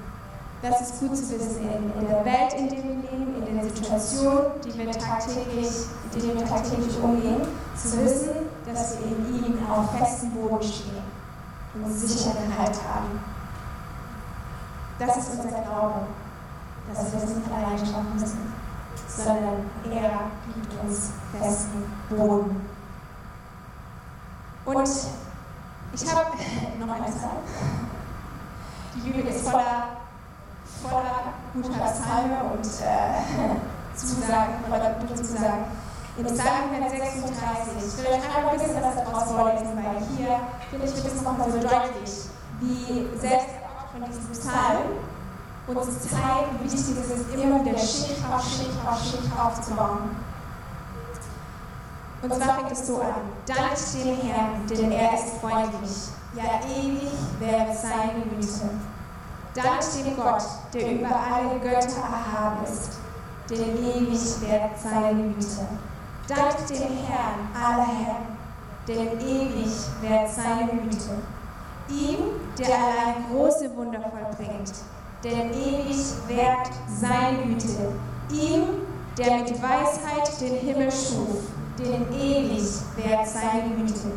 Das 0.64 0.82
ist 0.82 1.00
gut 1.00 1.16
zu 1.16 1.30
wissen 1.30 1.70
in, 1.70 2.08
der 2.08 2.26
Welt, 2.26 2.54
in 2.58 2.68
der 2.68 2.78
wir 2.80 2.96
leben, 2.96 3.46
in 3.48 3.56
der 3.60 3.64
Situation, 3.64 4.40
die 4.66 4.76
wir 4.76 4.92
tagtäglich, 4.92 5.70
in 6.16 6.20
der 6.20 6.36
wir 6.36 6.46
tagtäglich 6.48 7.00
umgehen, 7.00 7.42
zu 7.76 8.04
wissen, 8.04 8.50
dass 8.66 8.98
wir 8.98 9.06
in 9.06 9.46
ihm 9.46 9.70
auf 9.70 9.96
festen 9.96 10.32
Boden 10.32 10.64
stehen 10.64 11.04
und 11.76 11.94
sicheren 11.94 12.58
Halt 12.58 12.76
haben. 12.76 13.20
Das 14.98 15.18
ist 15.18 15.30
unser 15.32 15.62
Glaube 15.62 16.08
dass 16.94 17.12
wir 17.12 17.24
es 17.24 17.36
nicht 17.36 17.52
allein 17.52 17.78
schaffen 17.78 18.14
müssen, 18.20 18.54
sondern 19.08 19.70
er 19.92 20.32
gibt 20.54 20.84
uns 20.84 21.12
festen 21.32 21.84
Boden. 22.10 22.68
Und 24.66 24.90
ich 25.94 26.14
habe 26.14 26.32
noch 26.80 26.94
eine 26.94 27.06
Zahl. 27.06 27.42
Die 28.96 29.10
Bibel 29.10 29.26
ist 29.26 29.48
voller, 29.48 29.98
voller 30.82 31.34
guter 31.54 31.70
Psalme 31.70 32.44
und 32.54 32.66
äh, 32.66 33.96
Zusagen, 33.96 34.54
voller 34.70 34.96
guter 35.00 35.16
Zusagen. 35.16 35.66
Im 36.18 36.26
Psalm 36.26 36.72
136, 36.74 37.74
ich 37.80 37.98
will 37.98 38.14
euch 38.14 38.36
einmal 38.36 38.54
ein 38.54 38.60
bisschen 38.60 38.84
was 38.84 38.96
daraus 38.96 39.32
vorlesen, 39.32 39.78
weil 39.78 40.04
hier 40.18 40.40
finde 40.70 40.86
ich, 40.86 41.04
wird 41.04 41.16
es 41.16 41.22
nochmal 41.22 41.50
so 41.50 41.58
deutlich, 41.58 42.30
wie 42.60 43.18
selbst 43.18 43.48
von 43.92 44.04
diesem 44.04 44.32
Psalm 44.32 45.00
uns 45.68 46.02
zeigen, 46.02 46.60
wie 46.60 46.66
wichtig 46.66 46.96
es 47.00 47.18
ist, 47.18 47.34
immer 47.34 47.64
wieder 47.64 47.78
Schicht 47.78 48.24
auf 48.32 48.44
Schicht 48.44 48.72
auf 48.86 49.00
Schicht 49.04 49.40
aufzubauen. 49.40 50.16
Und 52.22 52.34
zwar 52.34 52.56
fängt 52.56 52.72
es 52.72 52.88
so 52.88 53.02
an. 53.02 53.16
Dank 53.48 53.76
dem 53.94 54.16
Herrn, 54.30 54.68
denn 54.70 54.92
er 54.92 55.14
ist 55.14 55.38
freundlich. 55.40 56.10
Ja, 56.36 56.62
ewig 56.70 57.12
wäre 57.40 57.76
seine 57.76 58.24
Güte. 58.24 58.70
Dank 59.54 59.82
dem 60.06 60.16
Gott, 60.16 60.44
der 60.74 60.94
über 60.94 61.10
alle 61.10 61.60
Götter 61.60 62.02
erhaben 62.02 62.64
ist, 62.64 63.00
denn 63.50 63.78
ewig 63.78 64.42
wäre 64.42 64.70
seine 64.82 65.24
Güte. 65.34 65.68
Dank 66.28 66.68
dem 66.68 66.98
Herrn 67.06 67.50
aller 67.54 67.88
Herren, 67.88 68.38
denn 68.88 69.20
ewig 69.20 69.74
wäre 70.00 70.30
seine 70.30 70.72
Güte. 70.72 71.18
Ihm, 71.90 72.20
der 72.58 72.68
allein 72.68 73.26
große 73.30 73.76
Wunder 73.76 74.00
vollbringt, 74.00 74.72
denn 75.24 75.52
ewig 75.52 75.98
währt 76.28 76.70
seine 76.88 77.44
Güte. 77.44 77.92
Ihm, 78.32 78.64
der 79.18 79.38
mit 79.38 79.62
Weisheit 79.62 80.42
den 80.42 80.56
Himmel 80.58 80.92
schuf, 80.92 81.52
denn 81.78 82.06
ewig 82.14 82.64
währt 82.96 83.28
seine 83.28 83.76
Güte. 83.76 84.12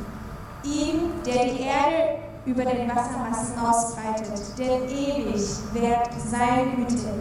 Ihm, 0.65 1.13
der 1.27 1.45
die 1.45 1.61
Erde 1.63 2.19
über 2.47 2.65
den 2.65 2.89
Wassermassen 2.89 3.59
ausbreitet, 3.59 4.41
denn 4.59 4.89
ewig 4.89 5.43
währt 5.73 6.11
seine 6.27 6.73
Güte. 6.77 7.15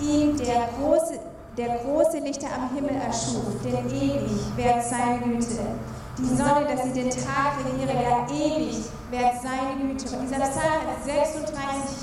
Ihm, 0.00 0.36
der 0.36 0.68
große, 0.78 1.18
der 1.56 1.78
große 1.78 2.18
Lichter 2.18 2.48
am 2.56 2.74
Himmel 2.74 2.96
erschuf, 3.00 3.44
denn 3.64 3.86
ewig 3.90 4.56
währt 4.56 4.84
seine 4.84 5.18
Güte 5.20 5.62
die 6.18 6.36
Sonne, 6.36 6.66
dass 6.66 6.82
sie 6.84 6.92
den 6.92 7.10
Tag 7.10 7.54
regiere, 7.62 7.94
ja 7.94 8.26
ewig 8.26 8.76
wert 9.10 9.34
seine 9.40 9.78
Güte. 9.78 10.16
Und 10.16 10.26
dieser 10.26 10.50
Psalm 10.50 10.82
hat 10.90 11.04
36 11.04 11.54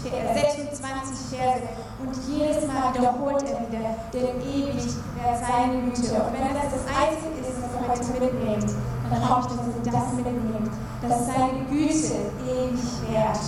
Verse, 0.08 0.34
26 0.34 1.38
Verse 1.38 1.68
und 2.00 2.14
jedes 2.28 2.68
Mal 2.68 2.94
wiederholt 2.96 3.44
er 3.44 3.60
wieder, 3.68 3.92
denn 4.14 4.40
ewig 4.40 4.88
wert 5.20 5.40
seine 5.44 5.82
Güte. 5.84 6.16
Und 6.16 6.32
wenn 6.32 6.56
das 6.56 6.72
das 6.72 6.88
Einzige 6.88 7.44
ist, 7.44 7.60
was 7.60 7.76
ihr 7.76 7.88
heute 7.92 8.24
mitnehmt, 8.24 8.72
dann 9.12 9.30
hoffe 9.30 9.50
ich, 9.52 9.84
dass 9.84 9.86
ihr 9.86 9.92
das 9.92 10.14
mitnehmt, 10.16 10.72
dass 11.02 11.28
seine 11.28 11.66
Güte 11.68 12.16
ewig 12.48 12.88
wert, 13.12 13.40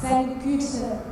seine 0.00 0.34
Güte, 0.40 1.04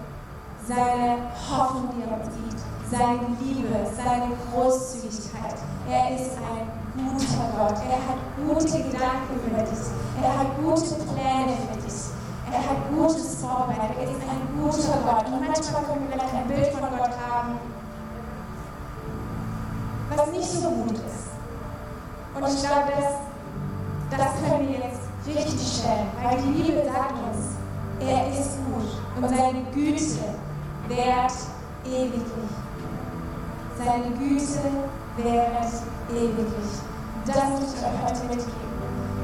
seine 0.66 1.18
Hoffnung, 1.36 1.90
die 1.94 2.02
er 2.02 2.16
uns 2.16 2.32
gibt, 2.32 2.60
seine 2.90 3.36
Liebe, 3.44 3.76
seine 3.94 4.32
Großzügigkeit. 4.50 5.54
Er 5.88 6.16
ist 6.16 6.32
ein 6.32 6.85
guter 6.96 7.46
Gott. 7.56 7.78
Er 7.88 8.00
hat 8.08 8.20
gute 8.36 8.82
Gedanken 8.82 9.34
über 9.46 9.62
dich. 9.62 9.86
Er 10.22 10.38
hat 10.38 10.56
gute 10.56 10.94
Pläne 11.04 11.56
für 11.68 11.80
dich. 11.80 12.16
Er 12.52 12.58
hat 12.58 12.88
Gutes 12.90 13.36
vorbereitet. 13.40 13.96
Er 13.98 14.04
ist 14.04 14.22
ein 14.22 14.48
guter 14.56 14.98
Gott. 15.04 15.26
Und 15.26 15.46
manchmal 15.46 15.82
können 15.84 16.08
wir 16.08 16.12
vielleicht 16.12 16.34
ein 16.34 16.48
Bild 16.48 16.66
von 16.68 16.80
Gott 16.80 17.14
haben, 17.28 17.58
was 20.14 20.30
nicht 20.30 20.50
so 20.50 20.70
gut 20.70 20.94
ist. 20.94 21.26
Und 22.34 22.46
ich 22.46 22.60
glaube, 22.60 22.92
das, 22.96 24.18
das 24.18 24.28
können 24.40 24.68
wir 24.68 24.78
jetzt 24.78 25.00
richtig 25.26 25.80
stellen, 25.80 26.08
weil 26.22 26.36
die 26.42 26.62
Bibel 26.62 26.84
sagt 26.84 27.12
uns, 27.12 27.56
er 28.00 28.28
ist 28.28 28.58
gut 28.66 28.90
und 29.16 29.28
seine 29.28 29.62
Güte 29.72 30.20
währt 30.88 31.32
ewiglich. 31.84 32.52
Seine 33.78 34.10
Güte 34.16 34.60
währt 35.16 35.72
ewiglich. 36.10 36.85
Das 37.26 37.34
möchte 37.34 37.74
ich 37.74 37.82
euch 37.82 37.98
heute 38.06 38.22
mitgeben, 38.30 38.70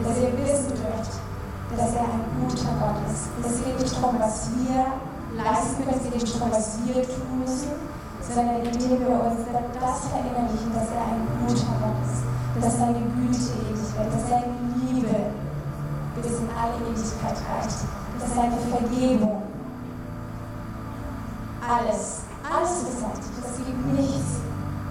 dass 0.03 0.19
ihr 0.19 0.35
wissen 0.43 0.75
dürft, 0.75 1.23
dass 1.71 1.95
er 1.95 2.03
ein 2.03 2.27
guter 2.35 2.75
Gott 2.83 2.99
ist. 3.07 3.31
Es 3.47 3.65
geht 3.65 3.79
nicht 3.79 3.95
darum, 3.95 4.19
was 4.19 4.51
wir 4.59 4.91
leisten 5.39 5.85
können, 5.85 6.03
es 6.03 6.11
geht 6.11 6.23
nicht 6.23 6.35
darum, 6.35 6.51
was 6.51 6.79
wir 6.83 6.99
tun 7.07 7.39
müssen, 7.39 7.71
sondern 8.27 8.59
indem 8.67 9.07
wir 9.07 9.23
uns 9.23 9.47
das 9.47 9.99
verinnerlichen, 10.11 10.75
dass 10.75 10.91
er 10.91 11.15
ein 11.15 11.23
guter 11.47 11.71
Gott 11.79 11.99
ist, 12.03 12.27
dass 12.59 12.75
seine 12.83 13.07
Güte 13.15 13.39
ewig 13.71 13.87
wird, 13.95 14.11
dass 14.11 14.27
seine 14.27 14.51
Liebe 14.83 15.19
bis 16.19 16.43
in 16.43 16.51
alle 16.59 16.75
Ewigkeit 16.83 17.39
reicht, 17.55 17.87
dass 18.19 18.35
seine 18.35 18.59
Vergebung 18.67 19.43
alles, 21.63 22.27
alles 22.43 22.83
beseitigt. 22.83 23.31
Es 23.47 23.57
gibt 23.63 23.87
nichts, 23.95 24.43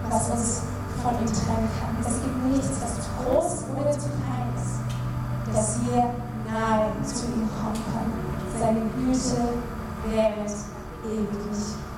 was 0.08 0.30
uns 0.30 0.62
von 1.02 1.12
ihm 1.18 1.26
trennen 1.26 1.68
kann. 1.78 1.92
Es 2.00 2.22
gibt 2.22 2.38
nichts, 2.46 2.78
was 2.80 3.01
zu 3.12 3.24
groß 3.24 3.64
oder 3.78 3.92
zu 3.92 4.08
klein 4.08 4.48
ist, 4.56 5.54
dass 5.54 5.80
wir 5.84 6.10
nahe 6.52 6.90
zu 7.04 7.26
ihm 7.26 7.48
kommen 7.60 7.82
können. 7.92 8.12
Seine 8.58 8.80
Güte 8.96 9.48
währt 10.08 10.50
ewiglich. 11.04 11.91